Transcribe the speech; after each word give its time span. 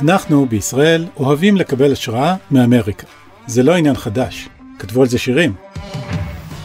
אנחנו 0.00 0.46
בישראל 0.46 1.06
אוהבים 1.16 1.56
לקבל 1.56 1.92
השראה 1.92 2.36
מאמריקה. 2.50 3.06
זה 3.46 3.62
לא 3.62 3.76
עניין 3.76 3.96
חדש, 3.96 4.48
כתבו 4.78 5.00
על 5.02 5.08
זה 5.08 5.18
שירים. 5.18 5.54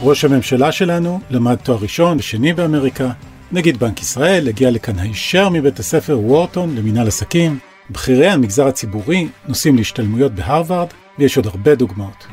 ראש 0.00 0.24
הממשלה 0.24 0.72
שלנו 0.72 1.20
למד 1.30 1.54
תואר 1.54 1.78
ראשון 1.78 2.16
ושני 2.18 2.52
באמריקה, 2.52 3.10
נגיד 3.52 3.78
בנק 3.78 4.00
ישראל 4.00 4.48
הגיע 4.48 4.70
לכאן 4.70 4.98
הישר 4.98 5.48
מבית 5.48 5.78
הספר 5.78 6.18
וורטון 6.18 6.76
למינהל 6.76 7.08
עסקים, 7.08 7.58
בכירי 7.90 8.28
המגזר 8.28 8.66
הציבורי 8.66 9.28
נוסעים 9.48 9.76
להשתלמויות 9.76 10.34
בהרווארד, 10.34 10.88
ויש 11.18 11.36
עוד 11.36 11.46
הרבה 11.46 11.74
דוגמאות. 11.74 12.26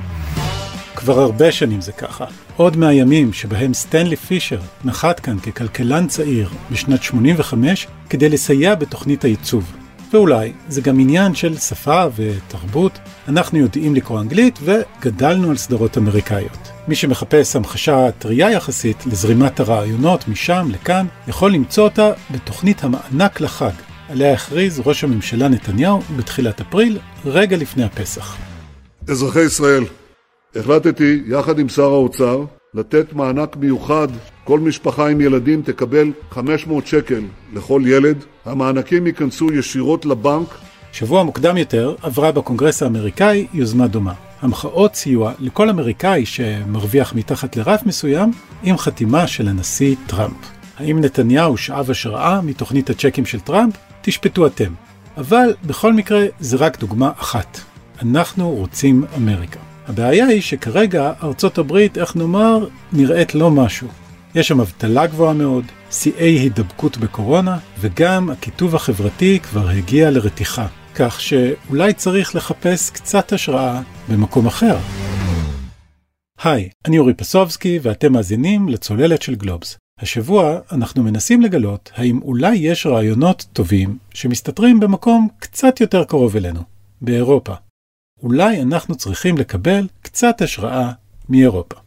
כבר 0.95 1.19
הרבה 1.19 1.51
שנים 1.51 1.81
זה 1.81 1.91
ככה. 1.91 2.25
עוד 2.55 2.77
מהימים 2.77 3.33
שבהם 3.33 3.73
סטנלי 3.73 4.15
פישר 4.15 4.59
נחת 4.85 5.19
כאן 5.19 5.39
ככלכלן 5.39 6.07
צעיר 6.07 6.49
בשנת 6.71 7.03
85 7.03 7.87
כדי 8.09 8.29
לסייע 8.29 8.75
בתוכנית 8.75 9.23
הייצוב. 9.23 9.76
ואולי 10.13 10.53
זה 10.69 10.81
גם 10.81 10.99
עניין 10.99 11.35
של 11.35 11.57
שפה 11.57 12.03
ותרבות. 12.15 12.99
אנחנו 13.27 13.59
יודעים 13.59 13.95
לקרוא 13.95 14.21
אנגלית 14.21 14.59
וגדלנו 14.63 15.49
על 15.49 15.57
סדרות 15.57 15.97
אמריקאיות. 15.97 16.57
מי 16.87 16.95
שמחפש 16.95 17.55
המחשה 17.55 18.11
טריה 18.19 18.51
יחסית 18.51 19.05
לזרימת 19.05 19.59
הרעיונות 19.59 20.27
משם 20.27 20.67
לכאן, 20.71 21.05
יכול 21.27 21.53
למצוא 21.53 21.83
אותה 21.83 22.11
בתוכנית 22.31 22.83
המענק 22.83 23.41
לחג, 23.41 23.71
עליה 24.09 24.33
הכריז 24.33 24.81
ראש 24.85 25.03
הממשלה 25.03 25.47
נתניהו 25.47 26.01
בתחילת 26.17 26.61
אפריל, 26.61 26.99
רגע 27.25 27.57
לפני 27.57 27.83
הפסח. 27.83 28.37
אזרחי 29.07 29.41
ישראל, 29.41 29.83
החלטתי, 30.55 31.21
יחד 31.27 31.59
עם 31.59 31.69
שר 31.69 31.83
האוצר, 31.83 32.45
לתת 32.73 33.13
מענק 33.13 33.55
מיוחד. 33.55 34.07
כל 34.47 34.59
משפחה 34.59 35.09
עם 35.09 35.21
ילדים 35.21 35.61
תקבל 35.61 36.11
500 36.31 36.87
שקל 36.87 37.21
לכל 37.53 37.81
ילד. 37.85 38.23
המענקים 38.45 39.07
ייכנסו 39.07 39.53
ישירות 39.53 40.05
לבנק. 40.05 40.47
שבוע 40.91 41.23
מוקדם 41.23 41.57
יותר 41.57 41.95
עברה 42.01 42.31
בקונגרס 42.31 42.83
האמריקאי 42.83 43.47
יוזמה 43.53 43.87
דומה. 43.87 44.13
המחאות 44.41 44.95
סיוע 44.95 45.33
לכל 45.39 45.69
אמריקאי 45.69 46.25
שמרוויח 46.25 47.13
מתחת 47.15 47.55
לרף 47.55 47.85
מסוים 47.85 48.31
עם 48.63 48.77
חתימה 48.77 49.27
של 49.27 49.47
הנשיא 49.47 49.95
טראמפ. 50.07 50.37
האם 50.77 51.01
נתניהו 51.01 51.57
שאב 51.57 51.91
השראה 51.91 52.41
מתוכנית 52.41 52.89
הצ'קים 52.89 53.25
של 53.25 53.39
טראמפ? 53.39 53.73
תשפטו 54.01 54.47
אתם. 54.47 54.73
אבל 55.17 55.53
בכל 55.65 55.93
מקרה 55.93 56.25
זה 56.39 56.57
רק 56.57 56.79
דוגמה 56.79 57.11
אחת. 57.19 57.59
אנחנו 58.01 58.49
רוצים 58.49 59.03
אמריקה. 59.17 59.59
הבעיה 59.87 60.25
היא 60.25 60.41
שכרגע 60.41 61.13
ארצות 61.23 61.57
הברית, 61.57 61.97
איך 61.97 62.15
נאמר, 62.15 62.67
נראית 62.93 63.35
לא 63.35 63.51
משהו. 63.51 64.06
יש 64.35 64.47
שם 64.47 64.59
אבטלה 64.59 65.07
גבוהה 65.07 65.33
מאוד, 65.33 65.65
שיאי 65.91 66.39
הידבקות 66.39 66.97
בקורונה, 66.97 67.57
וגם 67.79 68.29
הקיטוב 68.29 68.75
החברתי 68.75 69.39
כבר 69.39 69.69
הגיע 69.69 70.11
לרתיחה. 70.11 70.67
כך 70.95 71.21
שאולי 71.21 71.93
צריך 71.93 72.35
לחפש 72.35 72.89
קצת 72.89 73.33
השראה 73.33 73.81
במקום 74.09 74.47
אחר. 74.47 74.77
היי, 76.43 76.69
אני 76.85 76.99
אורי 76.99 77.13
פסובסקי 77.13 77.79
ואתם 77.81 78.13
מאזינים 78.13 78.69
לצוללת 78.69 79.21
של 79.21 79.35
גלובס. 79.35 79.77
השבוע 79.99 80.59
אנחנו 80.71 81.03
מנסים 81.03 81.41
לגלות 81.41 81.91
האם 81.95 82.21
אולי 82.21 82.55
יש 82.55 82.85
רעיונות 82.85 83.45
טובים 83.53 83.97
שמסתתרים 84.13 84.79
במקום 84.79 85.27
קצת 85.39 85.81
יותר 85.81 86.03
קרוב 86.03 86.35
אלינו, 86.35 86.61
באירופה. 87.01 87.53
אולי 88.23 88.61
אנחנו 88.61 88.95
צריכים 88.95 89.37
לקבל 89.37 89.87
קצת 90.01 90.41
השראה 90.41 90.91
מאירופה. 91.29 91.86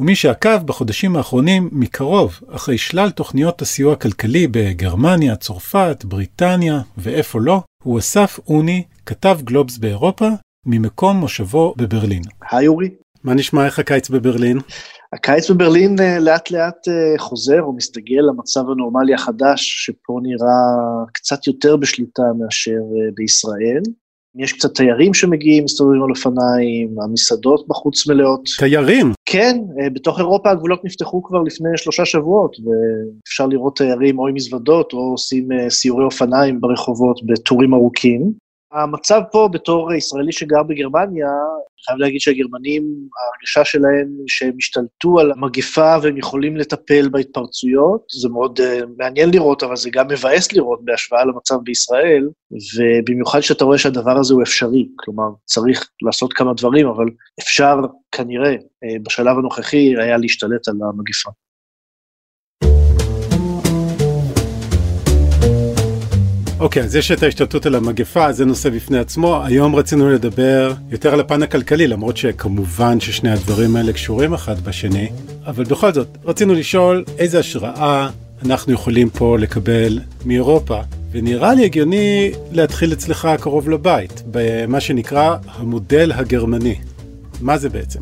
ומי 0.00 0.14
שעקב 0.14 0.62
בחודשים 0.64 1.16
האחרונים 1.16 1.68
מקרוב 1.72 2.40
אחרי 2.48 2.78
שלל 2.78 3.10
תוכניות 3.10 3.62
הסיוע 3.62 3.92
הכלכלי 3.92 4.46
בגרמניה, 4.46 5.36
צרפת, 5.36 6.04
בריטניה 6.04 6.80
ואיפה 6.98 7.38
לא, 7.40 7.62
הוא 7.82 7.98
אסף 7.98 8.38
אוני, 8.48 8.82
כתב 9.06 9.38
גלובס 9.44 9.78
באירופה, 9.78 10.28
ממקום 10.66 11.16
מושבו 11.16 11.74
בברלין. 11.76 12.22
היי 12.50 12.66
אורי. 12.66 12.88
מה 13.24 13.34
נשמע 13.34 13.66
איך 13.66 13.78
הקיץ 13.78 14.10
בברלין? 14.10 14.58
הקיץ 15.12 15.50
בברלין 15.50 15.96
אה, 16.00 16.18
לאט 16.18 16.50
לאט 16.50 16.88
אה, 16.88 17.18
חוזר 17.18 17.62
או 17.62 17.72
מסתגל 17.72 18.22
למצב 18.28 18.60
הנורמלי 18.60 19.14
החדש, 19.14 19.86
שפה 19.86 20.18
נראה 20.22 21.06
קצת 21.12 21.46
יותר 21.46 21.76
בשליטה 21.76 22.22
מאשר 22.38 22.70
אה, 22.70 23.10
בישראל. 23.14 23.82
יש 24.36 24.52
קצת 24.52 24.74
תיירים 24.74 25.14
שמגיעים, 25.14 25.64
מסתובבים 25.64 26.02
על 26.02 26.10
אופניים, 26.10 26.94
המסעדות 27.04 27.68
בחוץ 27.68 28.08
מלאות. 28.08 28.48
תיירים? 28.58 29.12
כן, 29.26 29.58
בתוך 29.92 30.18
אירופה 30.18 30.50
הגבולות 30.50 30.84
נפתחו 30.84 31.22
כבר 31.22 31.42
לפני 31.42 31.68
שלושה 31.76 32.04
שבועות, 32.04 32.56
ואפשר 32.58 33.46
לראות 33.46 33.76
תיירים 33.76 34.18
או 34.18 34.28
עם 34.28 34.34
מזוודות 34.34 34.92
או 34.92 34.98
עושים 34.98 35.48
סיורי 35.68 36.04
אופניים 36.04 36.60
ברחובות 36.60 37.20
בטורים 37.26 37.74
ארוכים. 37.74 38.32
המצב 38.72 39.20
פה 39.32 39.48
בתור 39.52 39.92
ישראלי 39.92 40.32
שגר 40.32 40.62
בגרמניה, 40.62 41.26
אני 41.80 41.84
חייב 41.86 41.98
להגיד 41.98 42.20
שהגרמנים, 42.20 42.82
ההרגשה 42.82 43.64
שלהם 43.64 44.08
שהם 44.26 44.52
השתלטו 44.58 45.20
על 45.20 45.32
המגפה 45.32 45.96
והם 46.02 46.16
יכולים 46.16 46.56
לטפל 46.56 47.08
בהתפרצויות, 47.08 48.04
זה 48.20 48.28
מאוד 48.28 48.60
uh, 48.60 48.62
מעניין 48.98 49.30
לראות, 49.30 49.62
אבל 49.62 49.76
זה 49.76 49.90
גם 49.92 50.08
מבאס 50.08 50.52
לראות 50.52 50.84
בהשוואה 50.84 51.24
למצב 51.24 51.54
בישראל, 51.62 52.28
ובמיוחד 52.76 53.40
שאתה 53.40 53.64
רואה 53.64 53.78
שהדבר 53.78 54.16
הזה 54.18 54.34
הוא 54.34 54.42
אפשרי, 54.42 54.88
כלומר, 54.96 55.28
צריך 55.44 55.90
לעשות 56.02 56.32
כמה 56.32 56.54
דברים, 56.54 56.86
אבל 56.86 57.06
אפשר 57.40 57.76
כנראה 58.12 58.54
uh, 58.54 59.02
בשלב 59.02 59.38
הנוכחי 59.38 59.96
היה 59.96 60.16
להשתלט 60.16 60.68
על 60.68 60.74
המגפה. 60.82 61.30
אוקיי, 66.60 66.82
אז 66.82 66.96
יש 66.96 67.10
את 67.10 67.22
ההשתלטות 67.22 67.66
על 67.66 67.74
המגפה, 67.74 68.32
זה 68.32 68.44
נושא 68.44 68.70
בפני 68.70 68.98
עצמו. 68.98 69.42
היום 69.44 69.76
רצינו 69.76 70.10
לדבר 70.10 70.72
יותר 70.90 71.12
על 71.12 71.20
הפן 71.20 71.42
הכלכלי, 71.42 71.86
למרות 71.86 72.16
שכמובן 72.16 73.00
ששני 73.00 73.30
הדברים 73.30 73.76
האלה 73.76 73.92
קשורים 73.92 74.34
אחד 74.34 74.60
בשני, 74.60 75.08
אבל 75.46 75.64
בכל 75.64 75.92
זאת, 75.92 76.18
רצינו 76.24 76.54
לשאול 76.54 77.04
איזה 77.18 77.38
השראה 77.38 78.08
אנחנו 78.44 78.72
יכולים 78.72 79.10
פה 79.10 79.38
לקבל 79.38 80.00
מאירופה. 80.24 80.80
ונראה 81.12 81.54
לי 81.54 81.64
הגיוני 81.64 82.30
להתחיל 82.52 82.92
אצלך 82.92 83.28
קרוב 83.40 83.70
לבית, 83.70 84.22
במה 84.30 84.80
שנקרא 84.80 85.36
המודל 85.54 86.12
הגרמני. 86.12 86.74
מה 87.40 87.58
זה 87.58 87.68
בעצם? 87.68 88.00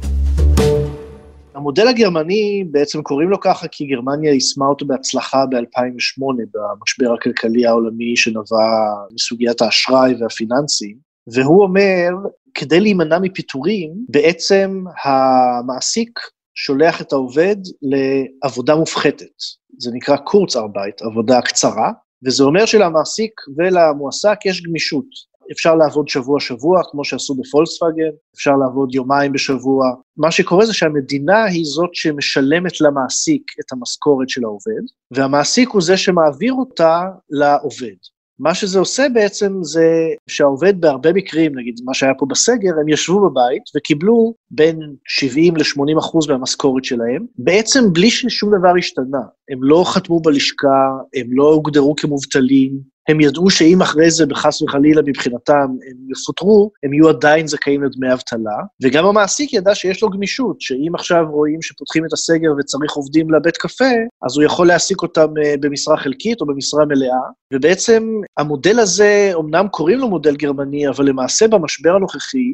המודל 1.68 1.88
הגרמני, 1.88 2.64
בעצם 2.70 3.02
קוראים 3.02 3.28
לו 3.28 3.40
ככה 3.40 3.68
כי 3.68 3.86
גרמניה 3.86 4.32
יישמה 4.32 4.66
אותו 4.66 4.86
בהצלחה 4.86 5.46
ב-2008, 5.46 6.22
במשבר 6.54 7.14
הכלכלי 7.14 7.66
העולמי 7.66 8.16
שנבע 8.16 8.94
מסוגיית 9.12 9.62
האשראי 9.62 10.14
והפיננסים, 10.20 10.96
והוא 11.32 11.62
אומר, 11.62 12.08
כדי 12.54 12.80
להימנע 12.80 13.18
מפיטורים, 13.18 13.90
בעצם 14.08 14.84
המעסיק 15.04 16.20
שולח 16.54 17.00
את 17.00 17.12
העובד 17.12 17.56
לעבודה 17.82 18.76
מופחתת. 18.76 19.42
זה 19.78 19.90
נקרא 19.92 20.16
קורצארבייט, 20.16 21.02
עבודה 21.02 21.40
קצרה, 21.42 21.92
וזה 22.26 22.44
אומר 22.44 22.66
שלמעסיק 22.66 23.32
ולמועסק 23.56 24.46
יש 24.46 24.62
גמישות. 24.62 25.06
אפשר 25.52 25.74
לעבוד 25.74 26.08
שבוע-שבוע, 26.08 26.80
כמו 26.90 27.04
שעשו 27.04 27.34
בפולקסווגן, 27.34 28.10
אפשר 28.34 28.56
לעבוד 28.56 28.94
יומיים 28.94 29.32
בשבוע. 29.32 29.84
מה 30.16 30.30
שקורה 30.30 30.66
זה 30.66 30.72
שהמדינה 30.72 31.44
היא 31.44 31.64
זאת 31.64 31.90
שמשלמת 31.92 32.80
למעסיק 32.80 33.42
את 33.60 33.72
המשכורת 33.72 34.28
של 34.28 34.44
העובד, 34.44 34.82
והמעסיק 35.10 35.68
הוא 35.68 35.82
זה 35.82 35.96
שמעביר 35.96 36.52
אותה 36.52 37.02
לעובד. 37.30 37.96
מה 38.38 38.54
שזה 38.54 38.78
עושה 38.78 39.06
בעצם 39.14 39.52
זה 39.62 40.08
שהעובד 40.28 40.80
בהרבה 40.80 41.12
מקרים, 41.12 41.58
נגיד 41.58 41.74
מה 41.84 41.94
שהיה 41.94 42.14
פה 42.18 42.26
בסגר, 42.28 42.70
הם 42.80 42.88
ישבו 42.88 43.30
בבית 43.30 43.62
וקיבלו 43.76 44.34
בין 44.50 44.78
70 45.08 45.56
ל-80 45.56 45.98
אחוז 45.98 46.28
מהמשכורת 46.28 46.84
שלהם, 46.84 47.26
בעצם 47.38 47.92
בלי 47.92 48.10
ששום 48.10 48.58
דבר 48.58 48.72
השתנה. 48.78 49.22
הם 49.50 49.62
לא 49.62 49.84
חתמו 49.86 50.20
בלשכה, 50.20 50.90
הם 51.14 51.26
לא 51.30 51.52
הוגדרו 51.52 51.94
כמובטלים, 51.96 52.78
הם 53.08 53.20
ידעו 53.20 53.50
שאם 53.50 53.82
אחרי 53.82 54.10
זה, 54.10 54.26
בחס 54.26 54.62
וחלילה 54.62 55.02
מבחינתם, 55.06 55.66
הם 55.90 56.10
יפוטרו, 56.12 56.70
הם 56.82 56.94
יהיו 56.94 57.08
עדיין 57.08 57.46
זכאים 57.46 57.82
לדמי 57.82 58.12
אבטלה, 58.12 58.56
וגם 58.82 59.06
המעסיק 59.06 59.52
ידע 59.52 59.74
שיש 59.74 60.02
לו 60.02 60.10
גמישות, 60.10 60.60
שאם 60.60 60.94
עכשיו 60.94 61.24
רואים 61.30 61.62
שפותחים 61.62 62.04
את 62.04 62.12
הסגר 62.12 62.50
וצריך 62.58 62.92
עובדים 62.92 63.30
לבית 63.30 63.56
קפה, 63.56 63.94
אז 64.26 64.36
הוא 64.36 64.44
יכול 64.44 64.66
להעסיק 64.66 65.02
אותם 65.02 65.28
אה, 65.44 65.54
במשרה 65.60 65.96
חלקית 65.96 66.40
או 66.40 66.46
במשרה 66.46 66.84
מלאה, 66.84 67.22
ובעצם 67.54 68.20
המודל 68.38 68.78
הזה, 68.78 69.32
אמנם 69.40 69.68
קוראים 69.68 69.98
לו 69.98 70.08
מודל 70.08 70.36
גרמני, 70.36 70.88
אבל 70.88 71.08
למעשה 71.08 71.48
במשבר 71.48 71.94
הנוכחי, 71.94 72.52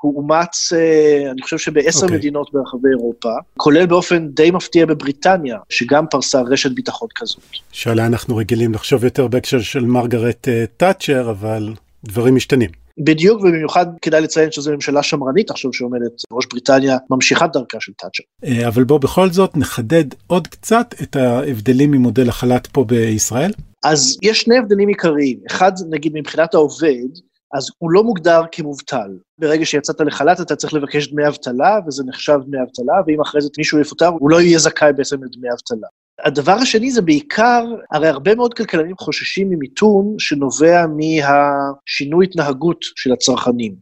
הוא 0.00 0.16
אומץ, 0.16 0.72
אה, 0.72 1.30
אני 1.30 1.42
חושב 1.42 1.58
שבעשר 1.58 2.00
okay. 2.00 2.02
אוקיי. 2.02 2.16
מדינות 2.16 2.52
ברחבי 2.52 2.88
אירופה, 2.88 3.28
כולל 3.56 3.86
באופן 3.86 4.28
די 4.28 4.50
מפתיע 4.50 4.86
בבריטניה, 4.86 5.58
שגם 5.68 6.06
פרסה 6.10 6.40
רשת 6.40 6.70
ביטחון 6.70 7.08
כזאת. 7.14 7.42
שעליה 7.72 8.06
אנחנו 8.06 8.36
רגילים 8.36 8.74
לחשוב 8.74 9.04
יותר 9.04 9.26
בהקשר 9.26 9.60
של 9.60 9.84
מרגרט 9.84 10.48
תאצ'ר, 10.76 11.30
אבל 11.30 11.74
דברים 12.04 12.34
משתנים. 12.34 12.70
בדיוק, 12.98 13.40
ובמיוחד 13.40 13.86
כדאי 14.02 14.20
לציין 14.20 14.52
שזו 14.52 14.72
ממשלה 14.72 15.02
שמרנית 15.02 15.50
עכשיו 15.50 15.72
שעומדת, 15.72 16.22
ראש 16.32 16.46
בריטניה 16.46 16.96
ממשיכה 17.10 17.46
דרכה 17.46 17.80
של 17.80 17.92
תאצ'ר. 17.98 18.22
אה, 18.44 18.68
אבל 18.68 18.84
בוא 18.84 18.98
בכל 18.98 19.30
זאת 19.30 19.56
נחדד 19.56 20.04
עוד 20.26 20.46
קצת 20.46 20.94
את 21.02 21.16
ההבדלים 21.16 21.90
ממודל 21.90 22.28
החל"ת 22.28 22.66
פה 22.66 22.84
בישראל. 22.84 23.52
אז 23.84 24.18
יש 24.22 24.40
שני 24.40 24.58
הבדלים 24.58 24.88
עיקריים. 24.88 25.38
אחד, 25.46 25.72
נגיד 25.90 26.12
מבחינת 26.14 26.54
העובד, 26.54 27.08
אז 27.54 27.66
הוא 27.78 27.90
לא 27.90 28.04
מוגדר 28.04 28.42
כמובטל. 28.52 29.18
ברגע 29.38 29.64
שיצאת 29.64 30.00
לחל"ת 30.00 30.40
אתה 30.40 30.56
צריך 30.56 30.74
לבקש 30.74 31.08
דמי 31.08 31.28
אבטלה, 31.28 31.78
וזה 31.86 32.02
נחשב 32.06 32.38
דמי 32.46 32.62
אבטלה, 32.62 32.94
ואם 33.06 33.20
אחרי 33.20 33.40
זה 33.40 33.48
מישהו 33.58 33.80
יפוטר, 33.80 34.08
הוא 34.08 34.30
לא 34.30 34.40
יהיה 34.40 34.58
זכאי 34.58 34.92
בעצם 34.92 35.24
לדמי 35.24 35.48
אבטלה. 35.52 35.88
הדבר 36.24 36.52
השני 36.52 36.90
זה 36.90 37.02
בעיקר, 37.02 37.64
הרי 37.92 38.08
הרבה 38.08 38.34
מאוד 38.34 38.54
כלכלנים 38.54 38.96
חוששים 39.00 39.50
ממיתון 39.50 40.14
שנובע 40.18 40.84
מהשינוי 40.86 42.26
התנהגות 42.26 42.78
של 42.80 43.12
הצרכנים. 43.12 43.74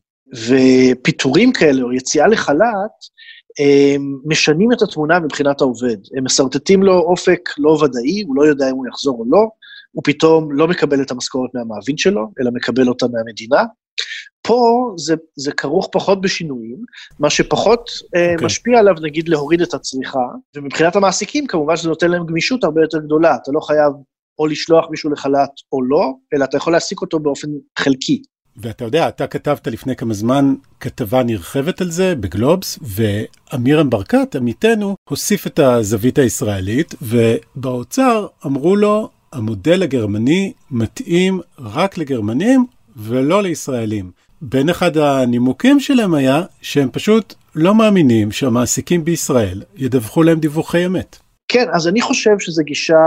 ופיטורים 0.49 1.53
כאלה, 1.53 1.83
או 1.83 1.93
יציאה 1.93 2.27
לחל"ת, 2.27 3.23
הם 3.59 4.19
משנים 4.25 4.73
את 4.73 4.83
התמונה 4.83 5.21
מבחינת 5.21 5.61
העובד. 5.61 5.97
הם 6.17 6.25
מסרטטים 6.25 6.83
לו 6.83 6.99
אופק 6.99 7.41
לא 7.59 7.71
ודאי, 7.71 8.23
הוא 8.27 8.37
לא 8.37 8.43
יודע 8.43 8.71
אם 8.71 8.75
הוא 8.75 8.87
יחזור 8.87 9.19
או 9.19 9.25
לא, 9.31 9.49
הוא 9.93 10.03
פתאום 10.06 10.53
לא 10.53 10.69
מקבל 10.69 11.03
את 11.03 11.11
המשכורת 11.11 11.50
מהמעביד 11.55 11.99
שלו, 11.99 12.29
אלא 12.41 12.50
מקבל 12.55 12.89
אותה 12.89 13.06
מהמדינה. 13.12 13.62
פה 14.43 14.93
זה, 14.97 15.15
זה 15.37 15.53
כרוך 15.53 15.89
פחות 15.93 16.21
בשינויים, 16.21 16.77
מה 17.19 17.31
שפחות 17.31 17.89
okay. 17.89 18.19
אה, 18.19 18.33
אוקיי. 18.33 18.47
משפיע 18.47 18.79
עליו, 18.79 18.94
נגיד, 19.03 19.29
להוריד 19.29 19.61
את 19.61 19.75
הצריכה, 19.75 20.27
ומבחינת 20.56 20.97
המעסיקים, 20.97 21.47
כמובן 21.47 21.77
שזה 21.77 21.89
נותן 21.89 22.11
להם 22.11 22.27
גמישות 22.27 22.65
הרבה 22.65 22.81
יותר 22.81 22.99
גדולה. 22.99 23.37
אתה 23.43 23.53
לא 23.53 23.61
חייב 23.61 23.93
או 24.39 24.47
לשלוח 24.47 24.87
מישהו 24.91 25.11
לחל"ת 25.11 25.50
או 25.73 25.83
לא, 25.83 26.12
אלא 26.35 26.44
אתה 26.44 26.56
יכול 26.56 26.73
להעסיק 26.73 27.00
אותו 27.00 27.19
באופן 27.19 27.49
חלקי. 27.79 28.23
ואתה 28.56 28.85
יודע, 28.85 29.09
אתה 29.09 29.27
כתבת 29.27 29.67
לפני 29.67 29.97
כמה 29.97 30.15
זמן 30.15 30.55
כתבה 30.81 31.23
נרחבת 31.23 31.81
על 31.81 31.91
זה 31.91 32.15
בגלובס, 32.15 32.79
ואמירם 32.83 33.91
ברקת, 33.91 34.37
עמיתנו, 34.37 34.97
הוסיף 35.11 35.47
את 35.47 35.59
הזווית 35.59 36.19
הישראלית, 36.19 36.94
ובאוצר 37.03 38.27
אמרו 38.47 38.77
לו, 38.77 39.11
המודל 39.32 39.82
הגרמני 39.82 40.52
מתאים 40.70 41.40
רק 41.58 41.99
לגרמנים 41.99 42.67
ולא 42.96 43.43
לישראלים. 43.43 44.11
בין 44.43 44.69
אחד 44.69 44.96
הנימוקים 44.96 45.81
שלהם 45.81 46.14
היה 46.14 46.43
שהם 46.62 46.88
פשוט 46.93 47.34
לא 47.55 47.75
מאמינים 47.75 48.32
שהמעסיקים 48.32 49.05
בישראל 49.05 49.62
ידווחו 49.76 50.23
להם 50.23 50.40
דיווחי 50.40 50.87
אמת. 50.87 51.17
כן, 51.49 51.67
אז 51.73 51.88
אני 51.88 52.00
חושב 52.00 52.38
שזו 52.38 52.62
גישה 52.64 53.05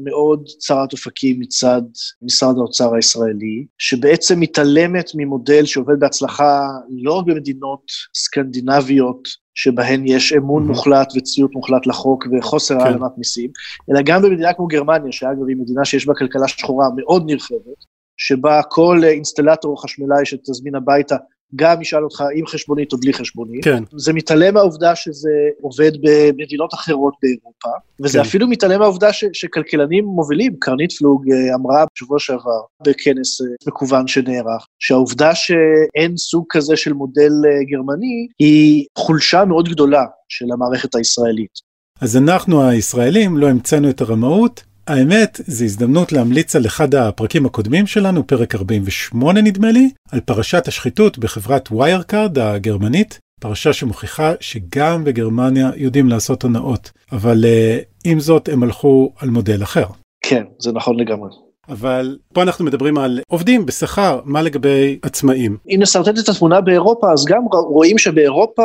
מאוד 0.00 0.44
צרת 0.58 0.92
אופקים 0.92 1.40
מצד 1.40 1.82
משרד 2.22 2.54
האוצר 2.58 2.94
הישראלי, 2.94 3.66
שבעצם 3.78 4.40
מתעלמת 4.40 5.10
ממודל 5.14 5.64
שעובד 5.64 6.00
בהצלחה 6.00 6.60
לא 7.02 7.12
רק 7.12 7.26
במדינות 7.26 7.82
סקנדינביות, 8.14 9.28
שבהן 9.56 10.02
יש 10.06 10.32
אמון 10.32 10.62
mm-hmm. 10.62 10.66
מוחלט 10.66 11.12
וציות 11.16 11.54
מוחלט 11.54 11.86
לחוק 11.86 12.26
וחוסר 12.32 12.78
כן. 12.78 12.80
העלמת 12.80 13.18
מיסים, 13.18 13.50
אלא 13.90 14.00
גם 14.04 14.22
במדינה 14.22 14.52
כמו 14.52 14.66
גרמניה, 14.66 15.12
שאגב 15.12 15.48
היא 15.48 15.56
מדינה 15.56 15.84
שיש 15.84 16.06
בה 16.06 16.14
כלכלה 16.14 16.48
שחורה 16.48 16.88
מאוד 16.96 17.22
נרחבת, 17.26 17.84
שבה 18.16 18.60
כל 18.62 19.00
אינסטלטור 19.04 19.70
או 19.70 19.76
חשמלאי 19.76 20.26
שתזמין 20.26 20.74
הביתה 20.74 21.16
גם 21.54 21.82
ישאל 21.82 22.04
אותך 22.04 22.24
עם 22.34 22.46
חשבונית 22.46 22.92
או 22.92 22.98
בלי 22.98 23.12
חשבונית. 23.12 23.64
כן. 23.64 23.82
זה 23.96 24.12
מתעלם 24.12 24.54
מהעובדה 24.54 24.94
שזה 24.94 25.30
עובד 25.60 25.92
במדינות 26.02 26.74
אחרות 26.74 27.14
באירופה, 27.22 27.68
וזה 28.04 28.18
כן. 28.18 28.24
אפילו 28.24 28.48
מתעלם 28.48 28.80
מהעובדה 28.80 29.12
ש, 29.12 29.24
שכלכלנים 29.32 30.04
מובילים, 30.04 30.56
קרנית 30.58 30.92
פלוג 30.92 31.24
אה, 31.32 31.54
אמרה 31.54 31.84
בשבוע 31.94 32.18
שעבר 32.18 32.60
בכנס 32.86 33.40
אה, 33.40 33.46
מקוון 33.66 34.06
שנערך, 34.06 34.66
שהעובדה 34.78 35.34
שאין 35.34 36.16
סוג 36.16 36.44
כזה 36.50 36.76
של 36.76 36.92
מודל 36.92 37.32
אה, 37.46 37.64
גרמני 37.70 38.26
היא 38.38 38.86
חולשה 38.98 39.44
מאוד 39.44 39.68
גדולה 39.68 40.04
של 40.28 40.46
המערכת 40.52 40.94
הישראלית. 40.94 41.66
אז 42.00 42.16
אנחנו 42.16 42.68
הישראלים 42.68 43.36
לא 43.36 43.48
המצאנו 43.48 43.90
את 43.90 44.00
הרמאות, 44.00 44.62
האמת, 44.88 45.40
זו 45.46 45.64
הזדמנות 45.64 46.12
להמליץ 46.12 46.56
על 46.56 46.66
אחד 46.66 46.94
הפרקים 46.94 47.46
הקודמים 47.46 47.86
שלנו, 47.86 48.26
פרק 48.26 48.54
48 48.54 49.40
נדמה 49.42 49.70
לי, 49.70 49.90
על 50.12 50.20
פרשת 50.20 50.68
השחיתות 50.68 51.18
בחברת 51.18 51.72
ויירקארד 51.72 52.38
הגרמנית, 52.38 53.18
פרשה 53.40 53.72
שמוכיחה 53.72 54.32
שגם 54.40 55.04
בגרמניה 55.04 55.70
יודעים 55.76 56.08
לעשות 56.08 56.42
הונאות, 56.42 56.90
אבל 57.12 57.44
אה, 57.44 57.84
עם 58.04 58.20
זאת 58.20 58.48
הם 58.48 58.62
הלכו 58.62 59.12
על 59.18 59.30
מודל 59.30 59.62
אחר. 59.62 59.86
כן, 60.24 60.44
זה 60.58 60.72
נכון 60.72 61.00
לגמרי. 61.00 61.30
אבל 61.68 62.18
פה 62.32 62.42
אנחנו 62.42 62.64
מדברים 62.64 62.98
על 62.98 63.20
עובדים 63.28 63.66
בשכר, 63.66 64.20
מה 64.24 64.42
לגבי 64.42 64.98
עצמאים? 65.02 65.56
אם 65.68 65.78
נסרטט 65.82 66.18
את 66.18 66.28
התמונה 66.28 66.60
באירופה, 66.60 67.12
אז 67.12 67.24
גם 67.24 67.42
רואים 67.52 67.98
שבאירופה 67.98 68.62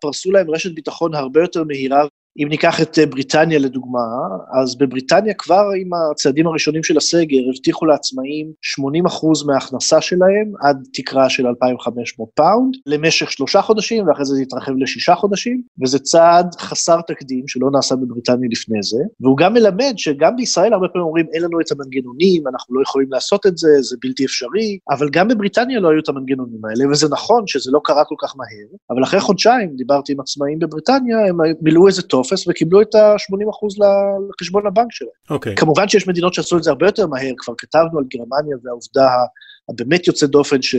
פרסו 0.00 0.32
להם 0.32 0.50
רשת 0.50 0.74
ביטחון 0.74 1.14
הרבה 1.14 1.40
יותר 1.40 1.64
מהירה 1.64 2.04
אם 2.42 2.48
ניקח 2.48 2.82
את 2.82 2.98
אה, 2.98 3.06
בריטניה 3.06 3.58
לדוגמה, 3.58 3.98
אז 4.60 4.78
בבריטניה 4.78 5.34
כבר 5.34 5.64
עם 5.80 5.90
הצעדים 5.94 6.46
הראשונים 6.46 6.82
של 6.82 6.96
הסגר 6.96 7.38
הבטיחו 7.48 7.86
לעצמאים 7.86 8.52
80% 8.80 9.46
מההכנסה 9.46 10.00
שלהם 10.00 10.52
עד 10.60 10.82
תקרה 10.92 11.30
של 11.30 11.46
2,500 11.46 12.28
פאונד 12.34 12.74
למשך 12.86 13.32
שלושה 13.32 13.62
חודשים, 13.62 14.08
ואחרי 14.08 14.24
זה 14.24 14.34
זה 14.34 14.42
יתרחב 14.42 14.72
לשישה 14.78 15.14
חודשים, 15.14 15.62
וזה 15.82 15.98
צעד 15.98 16.54
חסר 16.58 17.00
תקדים 17.00 17.48
שלא 17.48 17.70
נעשה 17.72 17.96
בבריטניה 17.96 18.48
לפני 18.52 18.78
זה, 18.82 18.98
והוא 19.20 19.36
גם 19.36 19.52
מלמד 19.52 19.94
שגם 19.96 20.36
בישראל 20.36 20.72
הרבה 20.72 20.88
פעמים 20.88 21.06
אומרים 21.06 21.26
אין 21.32 21.42
לנו 21.42 21.60
את 21.60 21.72
המנגנונים, 21.72 22.42
אנחנו 22.52 22.74
לא 22.74 22.82
יכולים 22.82 23.12
לעשות 23.12 23.46
את 23.46 23.58
זה, 23.58 23.68
זה 23.80 23.96
בלתי 24.02 24.24
אפשרי, 24.24 24.78
אבל 24.90 25.08
גם 25.12 25.28
בבריטניה 25.28 25.80
לא 25.80 25.88
היו 25.88 25.98
את 25.98 26.08
המנגנונים 26.08 26.64
האלה, 26.64 26.90
וזה 26.90 27.08
נכון 27.08 27.46
שזה 27.46 27.70
לא 27.72 27.80
קרה 27.84 28.04
כל 28.04 28.14
כך 28.18 28.34
מהר, 28.36 28.78
אבל 28.90 29.02
אחרי 29.02 29.20
חודשיים, 29.20 29.76
דיברתי 29.76 30.12
עם 30.12 30.20
עצמאים 30.20 30.58
בבריטניה, 30.58 31.26
הם 31.28 31.38
מילאו 31.62 31.86
איזה 31.86 32.02
טוב 32.02 32.23
טופס 32.24 32.48
וקיבלו 32.48 32.82
את 32.82 32.94
ה-80% 32.94 33.84
לחשבון 34.30 34.66
הבנק 34.66 34.92
שלהם. 34.92 35.10
אוקיי. 35.30 35.52
Okay. 35.52 35.56
כמובן 35.56 35.88
שיש 35.88 36.08
מדינות 36.08 36.34
שעשו 36.34 36.58
את 36.58 36.62
זה 36.62 36.70
הרבה 36.70 36.86
יותר 36.86 37.06
מהר, 37.06 37.32
כבר 37.38 37.54
כתבנו 37.58 37.98
על 37.98 38.04
גרמניה 38.14 38.56
והעובדה 38.64 39.10
הבאמת 39.68 40.06
יוצא 40.06 40.26
דופן, 40.26 40.62
ש, 40.62 40.76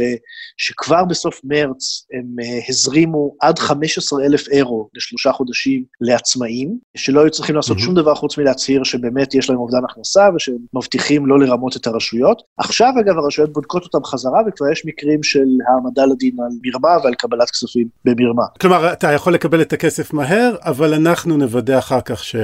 שכבר 0.58 1.06
בסוף 1.06 1.42
מרץ 1.44 2.06
הם 2.14 2.24
uh, 2.42 2.70
הזרימו 2.70 3.36
עד 3.42 3.60
15 3.60 4.26
אלף 4.26 4.48
אירו 4.48 4.90
לשלושה 4.94 5.32
חודשים 5.32 5.84
לעצמאים, 6.02 6.78
שלא 6.98 7.22
היו 7.22 7.32
צריכים 7.32 7.56
לעשות 7.56 7.78
mm-hmm. 7.78 7.82
שום 7.82 7.96
דבר 7.96 8.16
חוץ 8.16 8.38
מלהצהיר 8.38 8.84
שבאמת 8.84 9.36
יש 9.36 9.50
להם 9.50 9.60
אובדן 9.60 9.84
הכנסה 9.90 10.30
ושהם 10.36 10.58
מבטיחים 10.74 11.26
לא 11.26 11.40
לרמות 11.40 11.78
את 11.78 11.88
הרשויות. 11.88 12.42
עכשיו, 12.58 12.94
אגב, 13.00 13.18
הרשויות 13.18 13.54
בודקות 13.54 13.84
אותם 13.84 14.04
חזרה, 14.06 14.42
וכבר 14.48 14.72
יש 14.72 14.86
מקרים 14.86 15.24
של 15.24 15.46
העמדה 15.68 16.06
לדין 16.06 16.36
על 16.40 16.58
מרמה 16.64 16.98
ועל 17.04 17.14
קבלת 17.14 17.50
כספים 17.50 17.88
במרמה. 18.06 18.44
כלומר, 18.62 18.94
אתה 18.94 19.12
יכול 19.12 19.34
לקבל 19.34 19.62
את 19.62 19.74
הכסף 19.74 20.14
מהר, 20.14 20.56
אבל 20.62 20.94
אנחנו 20.94 21.38
נוודא 21.38 21.78
אחר 21.78 22.02
כך 22.02 22.24
ש... 22.24 22.36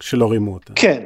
שלא 0.00 0.30
רימו 0.30 0.54
אותה. 0.54 0.72
כן, 0.76 1.02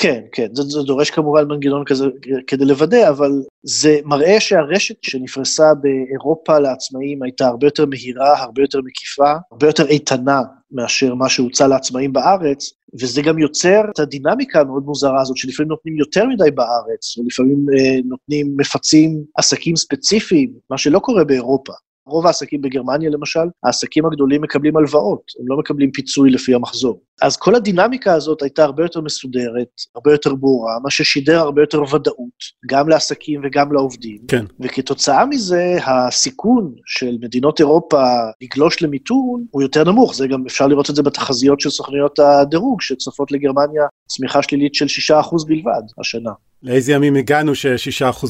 כן, 0.00 0.20
כן, 0.32 0.46
זה, 0.52 0.62
זה 0.62 0.82
דורש 0.82 1.10
כמובן 1.10 1.44
מנגנון 1.44 1.84
כזה 1.84 2.06
כדי 2.46 2.64
לוודא, 2.64 3.08
אבל 3.08 3.30
זה 3.62 3.98
מראה 4.04 4.40
שהרשת 4.40 4.94
שנפרסה 5.02 5.64
באירופה 5.80 6.58
לעצמאים 6.58 7.22
הייתה 7.22 7.46
הרבה 7.46 7.66
יותר 7.66 7.86
מהירה, 7.86 8.42
הרבה 8.42 8.62
יותר 8.62 8.80
מקיפה, 8.84 9.32
הרבה 9.52 9.66
יותר 9.66 9.86
איתנה 9.86 10.42
מאשר 10.72 11.14
מה 11.14 11.28
שהוצע 11.28 11.66
לעצמאים 11.66 12.12
בארץ, 12.12 12.72
וזה 13.00 13.22
גם 13.22 13.38
יוצר 13.38 13.80
את 13.90 13.98
הדינמיקה 13.98 14.60
המאוד 14.60 14.84
מוזרה 14.84 15.20
הזאת, 15.20 15.36
שלפעמים 15.36 15.68
נותנים 15.68 15.96
יותר 15.96 16.26
מדי 16.26 16.50
בארץ, 16.50 17.18
ולפעמים 17.18 17.66
אה, 17.78 18.00
נותנים, 18.04 18.54
מפצים 18.56 19.24
עסקים 19.36 19.76
ספציפיים, 19.76 20.52
מה 20.70 20.78
שלא 20.78 20.98
קורה 20.98 21.24
באירופה. 21.24 21.72
רוב 22.08 22.26
העסקים 22.26 22.60
בגרמניה 22.60 23.10
למשל, 23.10 23.48
העסקים 23.64 24.06
הגדולים 24.06 24.42
מקבלים 24.42 24.76
הלוואות, 24.76 25.22
הם 25.40 25.48
לא 25.48 25.56
מקבלים 25.58 25.90
פיצוי 25.90 26.30
לפי 26.30 26.54
המחזור. 26.54 27.00
אז 27.22 27.36
כל 27.36 27.54
הדינמיקה 27.54 28.14
הזאת 28.14 28.42
הייתה 28.42 28.64
הרבה 28.64 28.82
יותר 28.82 29.00
מסודרת, 29.00 29.68
הרבה 29.94 30.12
יותר 30.12 30.34
ברורה, 30.34 30.72
מה 30.82 30.90
ששידר 30.90 31.40
הרבה 31.40 31.62
יותר 31.62 31.82
ודאות, 31.94 32.38
גם 32.70 32.88
לעסקים 32.88 33.40
וגם 33.44 33.72
לעובדים. 33.72 34.18
כן. 34.28 34.44
וכתוצאה 34.60 35.26
מזה, 35.26 35.76
הסיכון 35.86 36.74
של 36.86 37.16
מדינות 37.20 37.60
אירופה 37.60 38.04
לגלוש 38.42 38.82
למיתון 38.82 39.44
הוא 39.50 39.62
יותר 39.62 39.84
נמוך, 39.84 40.14
זה 40.14 40.26
גם 40.26 40.46
אפשר 40.46 40.66
לראות 40.66 40.90
את 40.90 40.96
זה 40.96 41.02
בתחזיות 41.02 41.60
של 41.60 41.70
סוכניות 41.70 42.18
הדירוג, 42.18 42.80
שצופות 42.80 43.32
לגרמניה 43.32 43.82
צמיחה 44.08 44.42
שלילית 44.42 44.74
של 44.74 45.12
6% 45.14 45.46
בלבד 45.46 45.82
השנה. 46.00 46.32
לאיזה 46.62 46.92
ימים 46.92 47.16
הגענו 47.16 47.54
ש-6% 47.54 48.26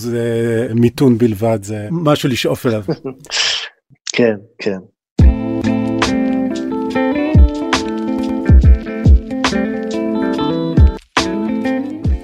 מיתון 0.74 1.18
בלבד, 1.18 1.58
זה 1.62 1.88
משהו 1.90 2.28
לשאוף 2.28 2.66
אליו. 2.66 2.82
כן, 4.16 4.34
כן. 4.58 4.78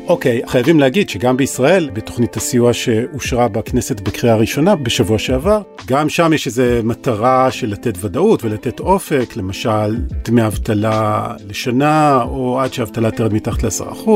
אוקיי, 0.08 0.44
okay, 0.44 0.48
חייבים 0.48 0.80
להגיד 0.80 1.08
שגם 1.08 1.36
בישראל, 1.36 1.90
בתוכנית 1.92 2.36
הסיוע 2.36 2.72
שאושרה 2.72 3.48
בכנסת 3.48 4.00
בקריאה 4.00 4.36
ראשונה 4.36 4.76
בשבוע 4.76 5.18
שעבר, 5.18 5.62
גם 5.86 6.08
שם 6.08 6.32
יש 6.32 6.46
איזו 6.46 6.62
מטרה 6.84 7.50
של 7.50 7.66
לתת 7.70 7.94
ודאות 8.00 8.44
ולתת 8.44 8.80
אופק, 8.80 9.36
למשל 9.36 9.96
דמי 10.24 10.46
אבטלה 10.46 11.32
לשנה, 11.48 12.22
או 12.22 12.60
עד 12.60 12.72
שהאבטלה 12.72 13.10
תרד 13.10 13.32
מתחת 13.32 13.62
ל-10%. 13.62 14.08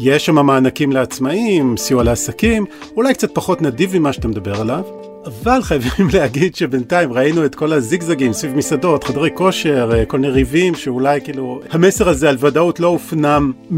יש 0.00 0.26
שם 0.26 0.46
מענקים 0.46 0.92
לעצמאים, 0.92 1.76
סיוע 1.76 2.04
לעסקים, 2.04 2.64
אולי 2.96 3.14
קצת 3.14 3.34
פחות 3.34 3.62
נדיב 3.62 3.98
ממה 3.98 4.12
שאתה 4.12 4.28
מדבר 4.28 4.60
עליו, 4.60 4.82
אבל 5.24 5.62
חייבים 5.62 6.08
להגיד 6.14 6.54
שבינתיים 6.54 7.12
ראינו 7.12 7.44
את 7.44 7.54
כל 7.54 7.72
הזיגזגים 7.72 8.32
סביב 8.32 8.56
מסעדות, 8.56 9.04
חדרי 9.04 9.30
כושר, 9.34 9.90
אה, 9.94 10.04
כל 10.04 10.18
מיני 10.18 10.32
ריבים, 10.32 10.74
שאולי 10.74 11.20
כאילו 11.20 11.60
המסר 11.70 12.08
הזה 12.08 12.28
על 12.28 12.36
ודאות 12.40 12.80
לא 12.80 12.86
הופנם 12.86 13.52
100%. 13.70 13.74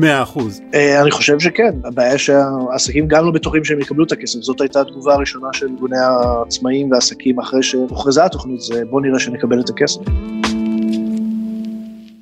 אה, 0.75 1.03
אני 1.03 1.11
חושב 1.11 1.39
שכן, 1.39 1.75
הבעיה 1.85 2.19
שהעסקים 2.19 3.09
גם 3.09 3.25
לא 3.25 3.31
בטוחים 3.31 3.65
שהם 3.65 3.81
יקבלו 3.81 4.05
את 4.05 4.13
הכסף, 4.13 4.41
זאת 4.41 4.61
הייתה 4.61 4.81
התגובה 4.81 5.15
הראשונה 5.15 5.49
של 5.53 5.67
ארגוני 5.67 5.99
העצמאים 5.99 6.91
והעסקים 6.91 7.41
אחרי 7.41 7.63
שהוכרזה 7.63 8.25
התוכנית, 8.25 8.61
זה 8.61 8.83
בוא 8.91 9.01
נראה 9.01 9.19
שנקבל 9.19 9.61
את 9.61 9.69
הכסף. 9.69 10.01